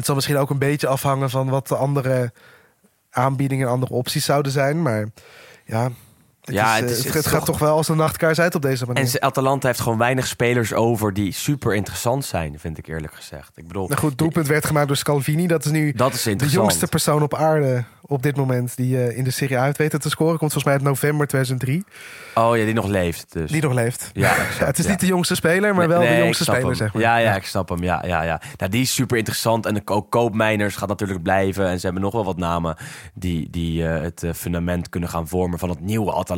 [0.00, 2.32] het zal misschien ook een beetje afhangen van wat de andere
[3.14, 4.82] aanbiedingen en andere opties zouden zijn.
[4.82, 5.08] Maar
[5.64, 5.90] ja,
[6.44, 7.96] het, Ja, is, het eh, is- het, het is gaat toch- toch wel als een
[7.96, 9.14] nachtkaars uit op deze manier.
[9.14, 13.50] En Atalanta heeft gewoon weinig spelers over die super interessant zijn, vind ik eerlijk gezegd.
[13.54, 15.46] Ik bedoel, Nou goed, doelpunt werd gemaakt door Scalvini.
[15.46, 19.16] Dat is nu dat is de jongste persoon op aarde op dit moment die eh,
[19.18, 20.38] in de Serie A heeft weten te scoren.
[20.38, 21.84] Komt volgens mij uit november 2003.
[22.34, 23.32] Oh ja, die nog leeft.
[23.32, 23.50] Dus.
[23.50, 24.10] Die nog leeft.
[24.12, 24.90] Ja, exact, Ja, het is ja.
[24.90, 26.74] niet de jongste speler, maar wel Nee, de jongste speler, hem.
[26.74, 27.02] zeg maar.
[27.02, 27.82] Ja, ja, ik snap hem.
[27.82, 28.40] Ja, ja, ja.
[28.56, 29.66] Nou, die is super interessant.
[29.66, 31.66] En de koopmijners gaat natuurlijk blijven.
[31.68, 32.76] En ze hebben nog wel wat namen
[33.14, 36.32] die, die eh, het fundament kunnen gaan vormen van het nieuwe Atalanta.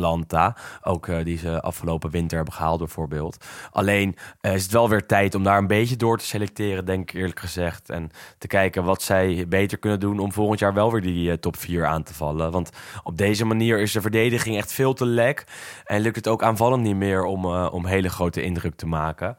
[0.81, 3.45] Ook eh, die ze afgelopen winter hebben gehaald, bijvoorbeeld.
[3.71, 7.09] Alleen eh, is het wel weer tijd om daar een beetje door te selecteren, denk
[7.11, 7.89] ik eerlijk gezegd.
[7.89, 11.37] En te kijken wat zij beter kunnen doen om volgend jaar wel weer die eh,
[11.37, 12.51] top 4 aan te vallen.
[12.51, 12.69] Want
[13.03, 15.43] op deze manier is de verdediging echt veel te lek.
[15.85, 19.37] En lukt het ook aanvallend niet meer om, om hele grote indruk te maken.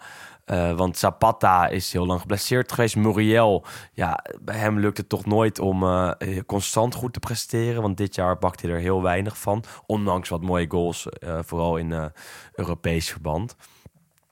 [0.49, 2.97] Eh, want Zapata is heel lang geblesseerd geweest.
[2.97, 7.83] Muriel, ja, bij hem lukt het toch nooit om eh, constant goed te presteren.
[7.83, 9.65] Want dit jaar bakt hij er heel weinig van.
[9.87, 12.05] Ondanks wat mooie goals, eh, vooral in eh,
[12.53, 13.57] Europees verband.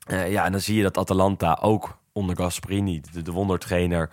[0.07, 4.11] Eh, ja, en dan zie je dat Atalanta ook onder Gasperini, de, de wondertrainer,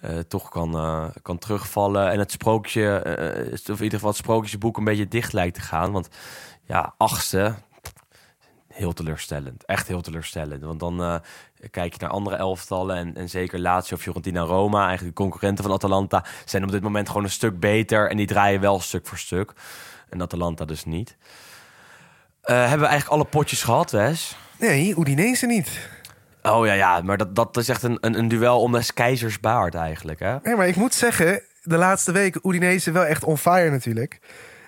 [0.00, 2.10] eh, toch kan, eh, kan terugvallen.
[2.10, 5.60] En het sprookje, eh, of in ieder geval het sprookjesboek een beetje dicht lijkt te
[5.60, 5.92] gaan.
[5.92, 6.08] Want
[6.64, 7.54] ja, achtste,
[8.76, 9.64] heel teleurstellend.
[9.64, 10.62] Echt heel teleurstellend.
[10.62, 11.16] Want dan eh,
[11.70, 12.96] kijk je naar andere elftallen.
[12.96, 17.08] En, en zeker Lazio, Fiorentina, Roma, eigenlijk de concurrenten van Atalanta, zijn op dit moment
[17.08, 18.10] gewoon een stuk beter.
[18.10, 19.52] En die draaien wel stuk voor stuk.
[20.08, 21.16] En Atalanta dus niet.
[22.42, 24.36] Eh, hebben we eigenlijk alle potjes gehad, Wes?
[24.58, 25.88] Nee, Udinese niet.
[26.42, 29.40] Oh ja, ja, maar dat, dat is echt een, een, een duel om de keizers
[29.40, 30.36] baard eigenlijk, hè?
[30.42, 34.20] Nee, maar ik moet zeggen, de laatste weken Udinese wel echt on fire natuurlijk.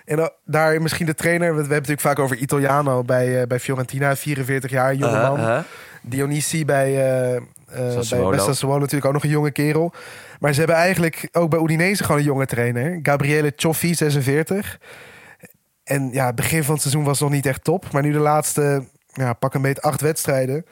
[0.09, 3.59] En daar misschien de trainer, we hebben het natuurlijk vaak over Italiano bij, eh, bij
[3.59, 5.39] Fiorentina, 44 jaar, jonge Uh, man.
[5.39, 5.59] uh.
[6.01, 8.29] Dionisi bij, eh eh, bij, Sassuolo.
[8.29, 9.93] bij Sassuolo natuurlijk ook nog een jonge kerel.
[10.39, 12.99] Maar ze hebben eigenlijk ook bij Udinese gewoon een jonge trainer.
[13.03, 14.79] Gabriele Cioffi, 46.
[15.83, 17.91] En ja, begin van het seizoen was nog niet echt top.
[17.91, 20.65] Maar nu de laatste, ja, pak een beetje acht wedstrijden...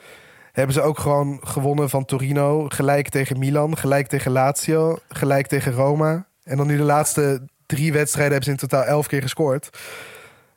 [0.51, 2.65] hebben ze ook gewoon gewonnen van Torino.
[2.67, 6.27] Gelijk tegen Milan, gelijk tegen Lazio, gelijk tegen Roma.
[6.43, 9.69] En dan nu de laatste drie wedstrijden hebben ze in totaal elf keer gescoord.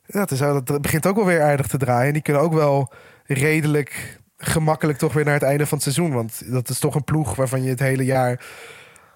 [0.06, 2.06] Ja, is, dat begint ook wel weer aardig te draaien.
[2.06, 2.92] En die kunnen ook wel
[3.24, 6.14] redelijk gemakkelijk toch weer naar het einde van het seizoen.
[6.14, 8.44] Want dat is toch een ploeg waarvan je het hele jaar...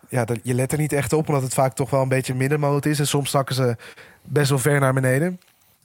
[0.08, 2.86] Ja, je let er niet echt op, omdat het vaak toch wel een beetje middenmoot
[2.86, 2.98] is.
[2.98, 3.76] En soms zakken ze
[4.22, 5.40] best wel ver naar beneden.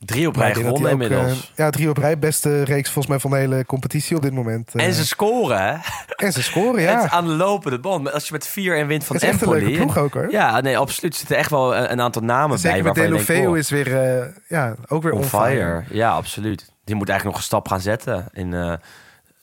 [0.06, 1.32] Drie op rij dat gewonnen inmiddels.
[1.32, 2.20] eh, ja, drie op rij.
[2.20, 4.76] Beste reeks volgens mij van de hele competitie op dit moment.
[4.76, 4.86] eh.
[4.86, 5.76] en ze scoren, hè?
[6.16, 7.10] en ze scoren, Het ja.
[7.10, 8.12] aan de lopende band.
[8.14, 9.66] Als je met 4 en wint van Het is echt een Empoli...
[9.66, 10.32] leuke ploeg ook, hoor.
[10.32, 11.14] Ja, nee, absoluut.
[11.14, 12.84] Er zitten echt wel een, een aantal namen Zeker bij.
[12.88, 15.84] met je denkt, Delofeo oh, is weer, eh, ja, ook weer on on, fire.
[15.90, 16.72] Ja, absoluut.
[16.84, 18.80] Die moet eigenlijk nog een stap gaan zetten in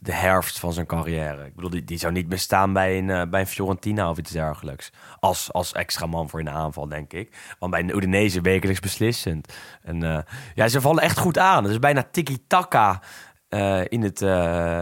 [0.06, 1.46] de herfst van zijn carrière.
[1.46, 4.18] Ik bedoel, die, die zou niet meer staan bij een, eh, bij een Fiorentina of
[4.18, 4.92] iets dergelijks.
[5.20, 7.54] Als, als extra man voor in de aanval, denk ik.
[7.58, 9.54] Want bij een Udinese wekelijks beslissend.
[9.82, 10.18] En eh,
[10.54, 11.62] ja, ze vallen echt goed aan.
[11.62, 13.00] Het is bijna tiki-taka
[13.48, 14.20] eh, in het,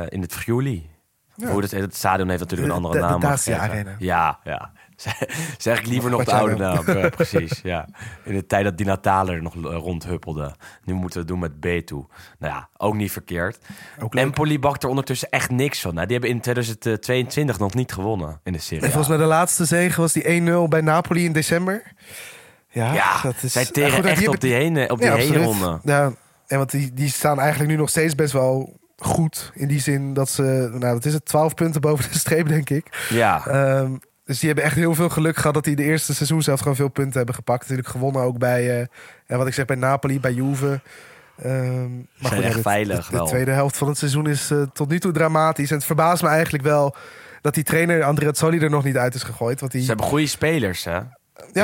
[0.09, 0.91] in het Friuli.
[1.35, 3.21] Hoe dat, het stadion heeft natuurlijk een De- andere de- de naam.
[3.71, 3.95] Arena.
[3.99, 4.73] Ja, ja.
[5.59, 6.99] Zeg ik liever nog Wat de oude naam.
[6.99, 7.89] Ja, precies, ja.
[8.25, 10.55] In de tijd dat Di Natale er nog rondhuppelde.
[10.85, 11.95] Nu moeten we het doen met Betu.
[12.39, 13.59] Nou ja, ook niet verkeerd.
[14.01, 14.15] Ook.
[14.15, 15.95] Empoli bakt er ondertussen echt niks van.
[15.95, 18.85] Nou, die hebben in 2022 nog niet gewonnen in de serie.
[18.85, 21.83] En volgens mij de laatste zege was die 1-0 bij Napoli in december.
[22.69, 23.53] Ja, ja, dat is...
[23.53, 25.81] zij tegen goed, echt die op die heen, op die Ja, heen ronde.
[25.83, 26.13] Ja,
[26.47, 29.51] en want die, die staan eigenlijk nu nog steeds best wel goed.
[29.55, 30.43] In die zin dat ze,
[30.73, 33.07] nou wat is het, 12 punten boven de streep, denk ik.
[33.09, 33.93] Ja, Ehm,
[34.25, 36.77] dus die hebben echt heel veel geluk gehad dat die de eerste seizoen zelf gewoon
[36.77, 37.61] veel punten hebben gepakt.
[37.61, 38.87] Natuurlijk gewonnen ook bij, eh,
[39.27, 40.81] en wat ik zeg, bij Napoli, bij Juve.
[41.43, 43.27] Ehm, maar ja, de- veilig de, wel.
[43.27, 45.71] tweede helft van het seizoen is eh, tot nu toe dramatisch.
[45.71, 46.97] En het verbaast me eigenlijk wel
[47.41, 49.61] dat die trainer Andrea Zoli er nog niet uit is gegooid.
[49.61, 50.91] Want die, Ze hebben goede spelers, hè?
[50.91, 51.09] ja,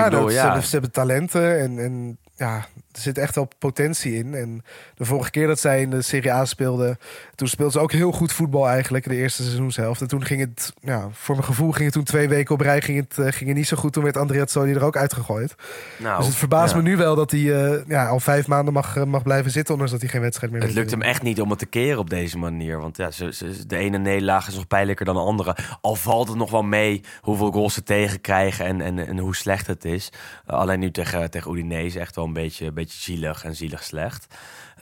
[0.05, 3.49] ik bedoel, dat, Ze, hebben, ze hebben talenten en, en ja, er zit echt wel
[3.59, 4.35] potentie in.
[4.35, 4.65] En
[4.95, 6.99] de vorige keer dat zij in de Serie A speelden,
[7.35, 10.01] toen speelden ze ook heel goed voetbal eigenlijk, de eerste seizoenshelft.
[10.01, 12.81] En toen ging het, ja, voor mijn gevoel ging het toen twee weken op rij
[12.81, 13.93] ging het, eh, ging het niet zo goed.
[13.93, 15.55] Toen werd Andrea Zoli er ook uitgegooid.
[15.99, 16.77] Nou, dus het verbaast ja.
[16.77, 19.73] me nu wel dat hij eh, ja, al vijf maanden mag, eh, mag blijven zitten,
[19.73, 21.99] ondanks dat hij geen wedstrijd meer Het lukt hem echt niet om het te keren
[21.99, 22.81] op deze manier.
[22.81, 25.57] Want ja, ze, ze- de ene nederlaag is nog pijnlijker dan de andere.
[25.81, 29.67] Al valt het nog wel mee hoeveel goals ze tegenkrijgen en, en, en hoe slecht
[29.67, 30.13] het is.
[30.51, 34.27] Uh, alleen nu tegen, tegen Udinese echt wel een beetje, beetje zielig en zielig slecht.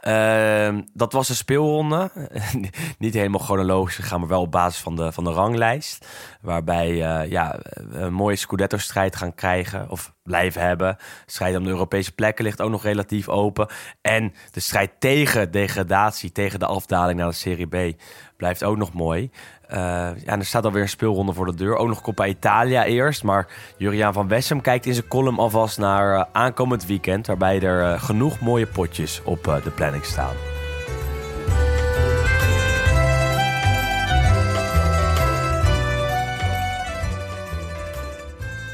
[0.00, 2.10] Ehm, dat was de speelronde.
[2.98, 6.06] Niet helemaal chronologisch gegaan, maar wel op basis van de, van de ranglijst.
[6.40, 7.58] Waarbij uh, ja,
[7.90, 9.90] een mooie Scudetto-strijd gaan krijgen.
[9.90, 10.96] Of blijven hebben.
[10.98, 13.68] De strijd om de Europese plekken ligt ook nog relatief open.
[14.00, 18.00] En de strijd tegen degradatie, tegen de afdaling naar de Serie B,
[18.36, 19.30] blijft ook nog mooi.
[19.70, 19.76] Uh,
[20.24, 21.76] ja, er staat alweer een speelronde voor de deur.
[21.76, 23.22] Ook nog Coppa Italia eerst.
[23.22, 23.46] Maar
[23.76, 27.26] Juriaan van Wessem kijkt in zijn column alvast naar uh, aankomend weekend.
[27.26, 30.34] Waarbij er uh, genoeg mooie potjes op de planning staan.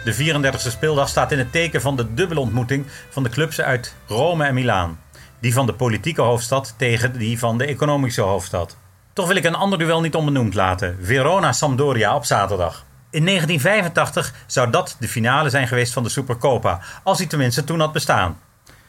[0.05, 3.95] De 34e speeldag staat in het teken van de dubbele ontmoeting van de clubs uit
[4.07, 5.01] Rome en Milaan.
[5.41, 8.77] Die van de politieke hoofdstad tegen die van de economische hoofdstad.
[9.15, 10.99] Toch wil ik een ander duel niet onbenoemd laten.
[11.03, 12.85] Verona-Sampdoria op zaterdag.
[13.11, 17.81] In 1985 zou dat de finale zijn geweest van de Supercopa, als die tenminste toen
[17.81, 18.39] had bestaan.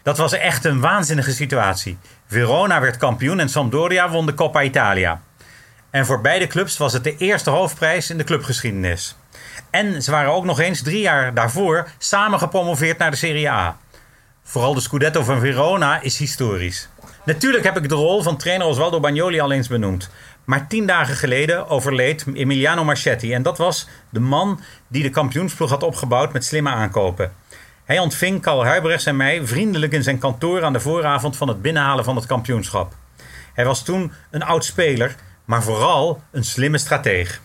[0.03, 1.97] Dat was echt een waanzinnige situatie.
[2.27, 5.21] Verona werd kampioen en Sampdoria won de Coppa Italia.
[5.89, 9.15] En voor beide clubs was het de eerste hoofdprijs in de clubgeschiedenis.
[9.69, 13.77] En ze waren ook nog eens drie jaar daarvoor samen gepromoveerd naar de Serie A.
[14.43, 16.89] Vooral de Scudetto van Verona is historisch.
[17.25, 20.09] Natuurlijk heb ik de rol van trainer Osvaldo Bagnoli al eens benoemd.
[20.43, 23.33] Maar tien dagen geleden overleed Emiliano Marchetti.
[23.33, 27.33] En dat was de man die de kampioensploeg had opgebouwd met slimme aankopen.
[27.85, 31.61] Hij ontving Karl Huibrechts en mij vriendelijk in zijn kantoor aan de vooravond van het
[31.61, 32.93] binnenhalen van het kampioenschap.
[33.53, 35.15] Hij was toen een oud speler,
[35.45, 37.41] maar vooral een slimme strateeg.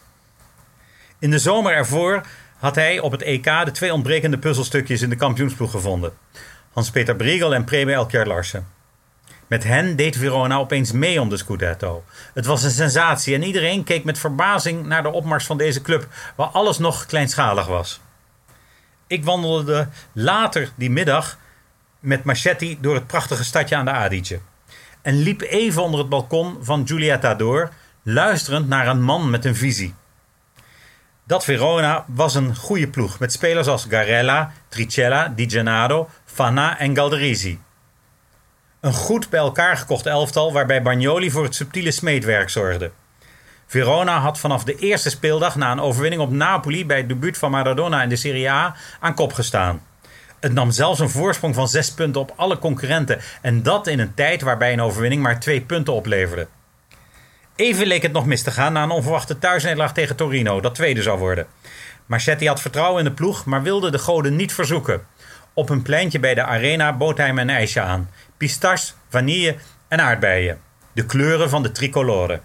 [1.19, 2.27] In de zomer ervoor
[2.59, 6.13] had hij op het EK de twee ontbrekende puzzelstukjes in de kampioensploeg gevonden.
[6.73, 8.80] Hans-Peter Briegel en Prebe Elkjaar Larsen.
[9.51, 12.05] Met hen deed Verona opeens mee om de Scudetto.
[12.35, 16.07] Het was een sensatie en iedereen keek met verbazing naar de opmars van deze club,
[16.35, 18.01] waar alles nog kleinschalig was.
[19.07, 21.39] Ik wandelde later die middag
[22.01, 24.41] met Marchetti door het prachtige stadje aan de Adige.
[25.03, 27.71] En liep even onder het balkon van Giulietta door,
[28.03, 29.95] luisterend naar een man met een visie.
[31.25, 36.97] Dat Verona was een goede ploeg met spelers als Garella, Tricella, Di Gennaro, Fanna en
[36.97, 37.61] Galderisi.
[38.81, 42.91] Een goed bij elkaar gekocht elftal waarbij Bagnoli voor het subtiele smeedwerk zorgde.
[43.67, 47.51] Verona had vanaf de eerste speeldag na een overwinning op Napoli bij het debuut van
[47.51, 49.83] Maradona in de Serie A aan kop gestaan.
[50.41, 54.15] Het nam zelfs een voorsprong van zes punten op alle concurrenten en dat in een
[54.15, 56.47] tijd waarbij een overwinning maar twee punten opleverde.
[57.57, 61.03] Even leek het nog mis te gaan na een onverwachte thuisnederlaag tegen Torino, dat tweede
[61.03, 61.47] zou worden.
[62.07, 65.07] Marchetti had vertrouwen in de ploeg, maar wilde de goden niet verzoeken.
[65.55, 68.11] Op een pleintje bij de arena bood hij hem een ijsje aan.
[68.41, 69.57] Pistache, vanille
[69.89, 70.61] en aardbeien.
[70.93, 72.41] De kleuren van de tricolore.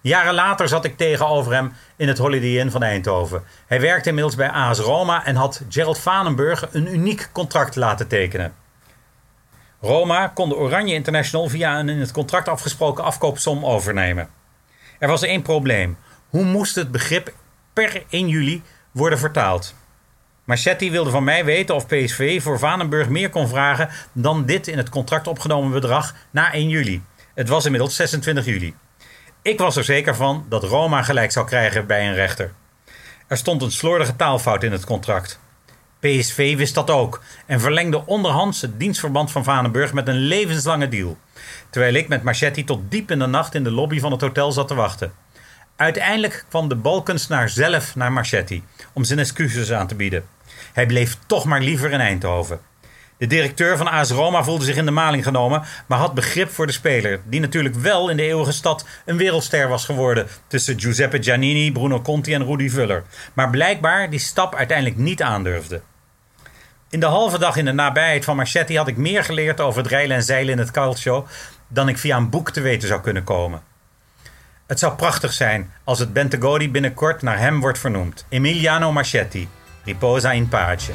[0.00, 3.42] Jaren later zat ik tegenover hem in het Holiday Inn van Eindhoven.
[3.66, 8.54] Hij werkte inmiddels bij AS Roma en had Gerald Vanenburg een uniek contract laten tekenen.
[9.80, 14.28] Roma kon de Oranje International via een in het contract afgesproken afkoopsom overnemen.
[14.98, 15.96] Er was één probleem.
[16.28, 17.34] Hoe moest het begrip
[17.72, 19.74] per 1 juli worden vertaald?
[20.44, 24.76] Marchetti wilde van mij weten of PSV voor Vanenburg meer kon vragen dan dit in
[24.76, 27.02] het contract opgenomen bedrag na 1 juli.
[27.34, 28.74] Het was inmiddels 26 juli.
[29.42, 32.52] Ik was er zeker van dat Roma gelijk zou krijgen bij een rechter.
[33.26, 35.40] Er stond een slordige taalfout in het contract.
[36.00, 41.18] PSV wist dat ook en verlengde onderhands het dienstverband van Vanenburg met een levenslange deal.
[41.70, 44.52] Terwijl ik met Marchetti tot diep in de nacht in de lobby van het hotel
[44.52, 45.12] zat te wachten.
[45.76, 50.24] Uiteindelijk kwam de balkunstenaar zelf naar Marchetti om zijn excuses aan te bieden.
[50.72, 52.60] Hij bleef toch maar liever in Eindhoven.
[53.22, 56.66] De directeur van AS Roma voelde zich in de maling genomen, maar had begrip voor
[56.66, 61.22] de speler, die natuurlijk wel in de eeuwige stad een wereldster was geworden tussen Giuseppe
[61.22, 65.80] Giannini, Bruno Conti en Rudy Vuller, maar blijkbaar die stap uiteindelijk niet aandurfde.
[66.90, 69.90] In de halve dag in de nabijheid van Marchetti had ik meer geleerd over het
[69.90, 71.26] rijlen en zeilen in het calcio
[71.68, 73.62] dan ik via een boek te weten zou kunnen komen.
[74.66, 78.26] Het zou prachtig zijn als het Bentegodi binnenkort naar hem wordt vernoemd.
[78.28, 79.48] Emiliano Marchetti.
[79.84, 80.92] Riposa in pace.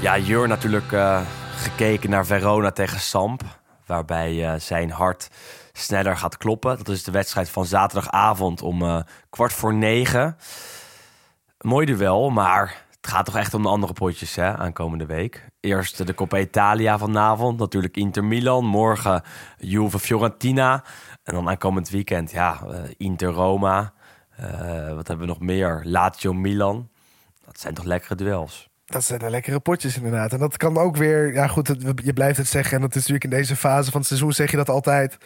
[0.00, 1.20] Ja, Jur natuurlijk eh,
[1.56, 3.42] gekeken naar Verona tegen Samp.
[3.86, 5.28] Waarbij eh, zijn hart
[5.72, 6.76] sneller gaat kloppen.
[6.76, 10.36] Dat is de wedstrijd van zaterdagavond om eh, kwart voor negen.
[11.60, 15.51] Mooi duel, maar het gaat toch echt om de andere potjes hè, aankomende week.
[15.66, 17.58] Eerst de Coppa Italia vanavond.
[17.58, 18.64] Natuurlijk Inter Milan.
[18.64, 19.22] Morgen
[19.58, 20.84] Juve Fiorentina.
[21.22, 23.92] En dan aankomend weekend, ja, eh, Inter Roma.
[24.36, 25.80] Eh, wat hebben we nog meer?
[25.84, 26.88] Lazio Milan.
[27.44, 28.68] Dat zijn toch lekkere duels.
[28.84, 30.32] Dat zijn de lekkere potjes inderdaad.
[30.32, 31.32] En dat kan ook weer...
[31.34, 32.74] Ja goed, het- je blijft het zeggen.
[32.74, 35.16] En dat is natuurlijk in deze fase van het seizoen zeg je dat altijd.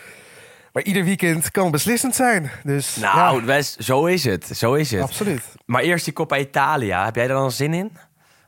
[0.72, 2.50] Maar ieder weekend kan beslissend zijn.
[2.64, 4.44] Dus Nou, ja, Wes, zo is het.
[4.46, 5.02] Zo is het.
[5.02, 5.42] absoluut.
[5.66, 7.04] Maar eerst die Coppa Italia.
[7.04, 7.92] Heb jij daar dan zin in?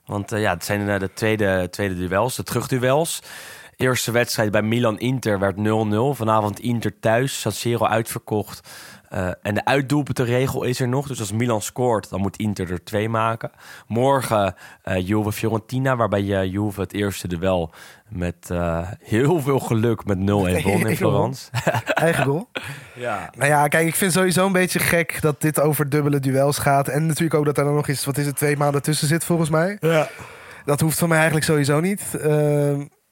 [0.09, 3.21] Want eh, ja, het zijn eh, de tweede, tweede duels, de terugduels.
[3.79, 6.17] Eerste wedstrijd bij Milan-Inter werd 0-0.
[6.17, 8.69] Vanavond Inter thuis, San Siro uitverkocht.
[9.09, 11.07] Eh, en de uitdoelpuntenregel is er nog.
[11.07, 13.51] Dus als Milan scoort, dan moet Inter er twee maken.
[13.87, 17.73] Morgen eh Juve-Fiorentina, waarbij je Juve het eerste duel
[18.09, 20.97] met eh, heel veel geluk met 0-1 won in 1-0.
[20.97, 21.49] Florence.
[21.93, 22.49] Eigen goal.
[22.95, 23.29] ja.
[23.37, 26.87] Nou ja, kijk, ik vind sowieso een beetje gek dat dit over dubbele duels gaat.
[26.87, 29.23] En natuurlijk ook dat er dan nog eens, wat is het, twee maanden tussen zit
[29.23, 29.77] volgens mij.
[29.79, 30.07] Ja.
[30.65, 32.01] Dat hoeft van mij eigenlijk sowieso niet.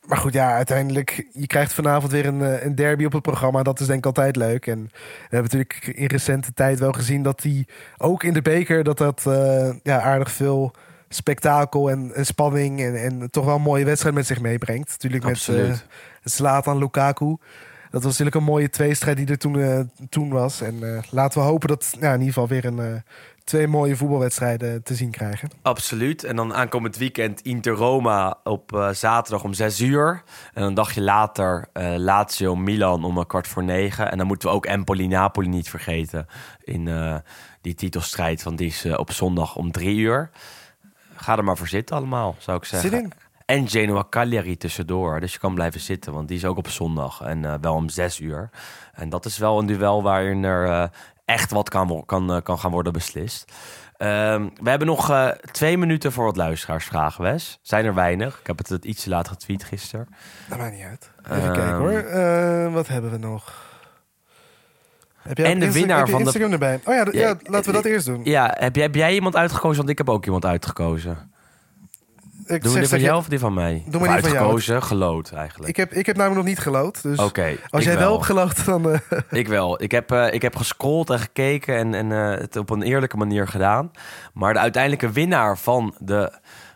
[0.08, 3.64] Maar goed, ja, uiteindelijk, je krijgt vanavond weer een, eh, een derby op het programma.
[3.64, 4.68] Dat is denk ik altijd leuk.
[4.68, 8.84] En we hebben natuurlijk in recente tijd wel gezien dat die ook in de beker,
[8.84, 10.72] dat dat eh, ja, aardig veel
[11.10, 14.90] spektakel en, en spanning en, en toch wel een mooie wedstrijd met zich meebrengt.
[14.90, 15.68] Natuurlijk met Absoluut.
[15.68, 15.76] uh,
[16.24, 17.38] Zlatan Lukaku.
[17.90, 19.80] Dat was natuurlijk een mooie tweestrijd die er toen, eh,
[20.10, 20.62] toen was.
[20.62, 23.02] En eh, laten we hopen dat ja, in ieder geval weer een, eh,
[23.48, 25.50] twee mooie voetbalwedstrijden te zien krijgen.
[25.62, 26.24] Absoluut.
[26.24, 30.24] En dan aankomend weekend Inter-Roma op eh, zaterdag om 6 uur.
[30.54, 34.12] En een dagje later eh Lazio-Milan om een kwart voor negen.
[34.12, 36.28] En dan moeten we ook Empoli-Napoli niet vergeten
[36.64, 37.16] in eh,
[37.62, 38.44] die titelstrijd.
[38.44, 40.30] Want die is op zondag om 3 uur.
[41.16, 42.90] Ga er maar voor zitten allemaal, zou ik zeggen.
[42.90, 43.12] Zin in?
[43.46, 45.20] En Genoa Cagliari tussendoor.
[45.20, 47.22] Dus je kan blijven zitten, want die is ook op zondag.
[47.22, 48.50] En wel om 6 uur.
[48.94, 50.88] En dat is wel een duel waarin er eh,
[51.28, 53.52] echt wat kan, kan, eh, kan gaan worden beslist.
[53.98, 57.60] Ehm, we hebben nog eh, twee minuten voor wat luisteraarsvragen, Wes.
[57.62, 58.40] Zijn er weinig.
[58.40, 60.08] Ik heb het iets te laat getweet gisteren.
[60.50, 61.12] Dat maakt niet uit.
[61.26, 61.54] Even Ehm.
[61.54, 61.92] kijken hoor.
[61.92, 63.66] Eh, wat hebben we nog?
[65.18, 66.80] Heb jij En de Insta- winnaar heb je van de- Instagram erbij?
[66.86, 68.22] Oh Ja, ja, laten we dat eerst doen.
[68.24, 69.78] Ja, heb jij, heb jij iemand uitgekozen?
[69.78, 71.32] Want ik heb ook iemand uitgekozen.
[72.48, 73.84] Ik Doen we die van jou of die van mij?
[73.88, 74.36] Doe maar die van jou.
[74.36, 75.70] uitgekozen, geloot eigenlijk.
[75.70, 77.02] Ik heb, ik heb namelijk nog niet gelood.
[77.02, 78.92] Dus Oké, als ik jij wel hebt gelood, dan...
[78.92, 79.00] eh,
[79.40, 79.84] Ik wel.
[79.84, 83.18] Ik heb, eh, ik heb gescrolld en gekeken en, en eh, het op een eerlijke
[83.18, 83.92] manier gedaan.
[84.34, 86.32] Maar de uiteindelijke winnaar van de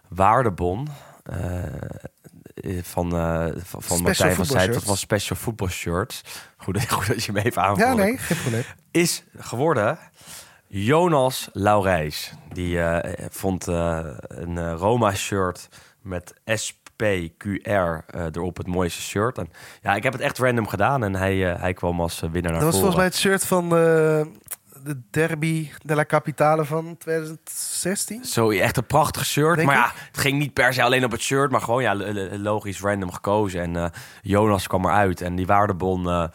[0.08, 0.88] waardebon...
[1.24, 1.38] eh,
[2.82, 6.24] van, eh, van, van Martijn van Zijt, dat was Special Football Shirts.
[6.58, 7.96] Goed, goed dat je me even ja, aanvoert.
[7.96, 8.64] nee, geen probleem.
[8.92, 10.00] Is geworden
[10.74, 12.34] Jonas Laurijs.
[12.54, 15.70] Die eh, vond eh, een eh, Roma-shirt
[16.02, 19.38] met SPQR erop het mooiste shirt.
[19.38, 19.50] En
[19.82, 22.72] ja, ik heb het echt random gedaan en hij, hij kwam als winnaar naar Dat
[22.72, 22.94] was voren.
[22.94, 28.26] volgens mij het shirt van de derby della Capitale van 2016.
[28.26, 29.56] Zo, echt een prachtig shirt.
[29.56, 31.96] Denk maar ja, het ging niet per se alleen op het shirt, maar gewoon ja,
[32.38, 33.62] logisch random gekozen.
[33.62, 33.92] En
[34.22, 35.22] Jonas kwam eruit.
[35.22, 36.30] En die waardebon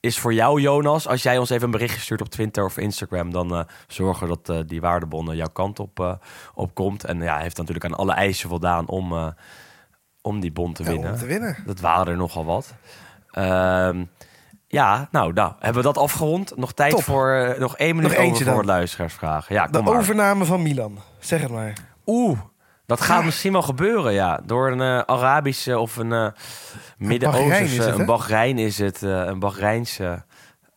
[0.00, 1.08] is voor jou, Jonas.
[1.08, 4.36] Als jij ons even een berichtje stuurt op Twitter of Instagram, dan eh, zorgen we
[4.42, 6.18] dat eh, die waardebon eh, jouw kant op,
[6.54, 7.04] op komt.
[7.04, 9.34] En ja, heeft natuurlijk aan alle eisen voldaan om,
[10.22, 11.12] om die bon te Ja, winnen.
[11.12, 11.56] om te winnen.
[11.66, 12.74] Dat waren er nogal wat.
[13.30, 14.04] Ehm,
[14.66, 16.56] ja, nou, nou, hebben we dat afgerond?
[16.56, 17.02] Nog tijd Top.
[17.02, 19.54] voor nog één minuut Nog over voor luisteraarsvragen.
[19.54, 19.96] Ja, De kom maar.
[19.96, 20.98] overname van Milan.
[21.18, 21.72] Zeg het maar.
[22.06, 22.38] Oeh,
[22.90, 24.40] dat gaat misschien wel gebeuren, ja.
[24.44, 26.32] Door een eh, Arabische of een is
[26.98, 28.06] Midden-Oosterse, een?
[28.06, 30.22] Bahrein is het, eh, een Bahreinse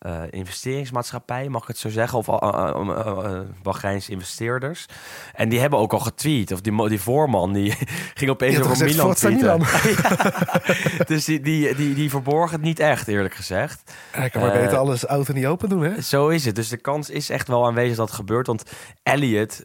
[0.04, 2.18] eh, investeringsmaatschappij, mag ik het zo zeggen?
[2.18, 4.86] Of uh, investeerders.
[5.34, 6.52] En die hebben ook al getweet.
[6.52, 7.74] Of die, die voorman, die
[8.14, 9.42] ging opeens over gezegd, Milan tweeten.
[9.64, 11.04] Ja.
[11.04, 13.92] Dus die, die, die, die verborg het niet echt, eerlijk gezegd.
[14.10, 16.00] Hij kan maar beter alles oud en niet open doen, hè?
[16.00, 16.54] Zo is het.
[16.54, 18.46] Dus de kans is echt wel aanwezig dat het gebeurt.
[18.46, 18.64] Want
[19.02, 19.64] Elliot,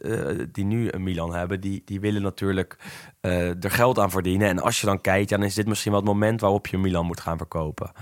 [0.52, 2.76] die nu een Milan hebben, die, die willen natuurlijk
[3.20, 4.48] er geld aan verdienen.
[4.48, 7.06] En als je dan kijkt, dan is dit misschien wel het moment waarop je Milan
[7.06, 7.92] moet gaan verkopen.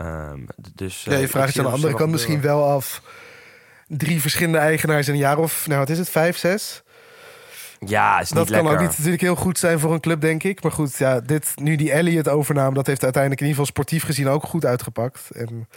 [0.00, 0.40] Ehm,
[0.74, 3.02] dus, Ja, eh, je ik vraagt je aan de andere kant misschien wel af.
[3.86, 6.82] Drie verschillende eigenaars in een jaar of, nou wat is het, vijf, zes?
[7.86, 8.72] Ja, is niet Dat kan lekker.
[8.72, 10.62] ook niet natuurlijk heel goed zijn voor een club, denk ik.
[10.62, 14.04] Maar goed, ja, dit, nu die Elliot overname, dat heeft uiteindelijk in ieder geval sportief
[14.04, 15.30] gezien ook goed uitgepakt.
[15.30, 15.68] En,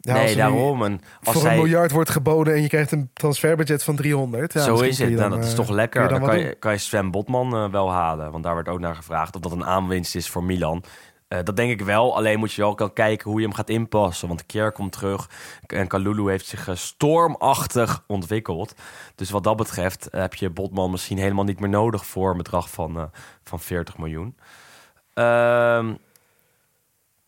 [0.00, 0.84] ja, nee, daarom.
[0.84, 4.52] En als voor zij, een miljard wordt geboden en je krijgt een transferbudget van 300.
[4.52, 5.10] Ja, zo is het.
[5.10, 6.08] Nou, dat is eh, toch lekker.
[6.08, 8.32] Dan dan kan je, kan je Sven Botman eh, wel halen.
[8.32, 10.84] Want daar werd ook naar gevraagd of dat een aanwinst is voor Milan.
[11.28, 12.16] Eh, dat denk ik wel.
[12.16, 14.28] Alleen moet je wel kan kijken hoe je hem gaat inpassen.
[14.28, 15.30] Want Kier komt terug.
[15.66, 18.74] En Kalulu heeft zich eh, stormachtig ontwikkeld.
[19.14, 22.70] Dus wat dat betreft heb je Botman misschien helemaal niet meer nodig voor een bedrag
[22.70, 23.04] van, eh,
[23.44, 24.36] van 40 miljoen.
[25.14, 25.94] Ehm,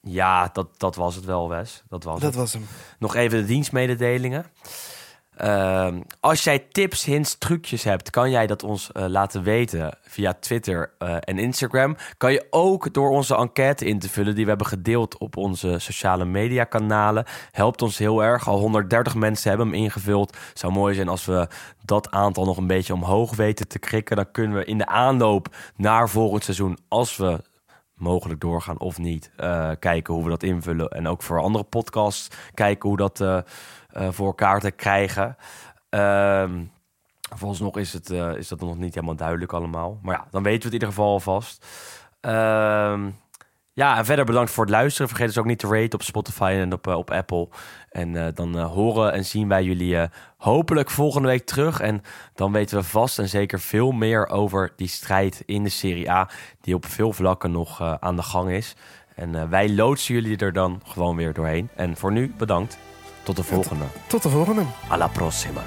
[0.01, 1.83] ja, dat, dat was het wel, Wes.
[1.89, 2.35] Dat was Dat het.
[2.35, 2.67] was hem.
[2.99, 4.47] Nog even de dienstmededelingen.
[5.39, 10.35] Ehm, als jij tips, hints, trucjes hebt, kan jij dat ons eh, laten weten via
[10.41, 11.97] Twitter eh, en Instagram.
[12.17, 15.79] Kan je ook door onze enquête in te vullen die we hebben gedeeld op onze
[15.79, 17.25] sociale media kanalen.
[17.51, 18.49] Helpt ons heel erg.
[18.49, 20.37] Al 130 mensen hebben hem ingevuld.
[20.55, 21.49] Zou mooi zijn als we
[21.85, 24.17] dat aantal nog een beetje omhoog weten te krikken.
[24.17, 27.41] Dan kunnen we in de aanloop naar volgend seizoen, als we
[27.95, 29.31] mogelijk doorgaan of niet.
[29.37, 30.89] eh, kijken hoe we dat invullen.
[30.89, 33.45] En ook voor andere podcasts kijken hoe dat
[34.11, 35.37] voor elkaar te krijgen.
[35.89, 36.63] Ehm
[37.35, 39.99] Volgens is, het, eh, is dat nog niet helemaal duidelijk allemaal.
[40.03, 41.67] Maar ja, dan weten we het in ieder geval alvast.
[42.21, 43.11] Ehm
[43.79, 45.09] ja, en verder bedankt voor het luisteren.
[45.09, 47.49] Vergeet dus ook niet te raten op Spotify en op, eh, op Apple.
[47.91, 51.81] En eh, dan eh, horen en zien wij jullie eh, hopelijk volgende week terug.
[51.81, 52.03] En
[52.35, 56.29] dan weten we vast en zeker veel meer over die strijd in de Serie A...
[56.61, 58.77] die op veel vlakken nog eh, aan de gang is.
[59.15, 61.69] En eh, wij loodsen jullie er dan gewoon weer doorheen.
[61.75, 62.79] En voor nu bedankt.
[63.29, 63.85] Tot de volgende.
[64.07, 64.63] Tot de volgende.
[64.89, 65.63] Alla prossima.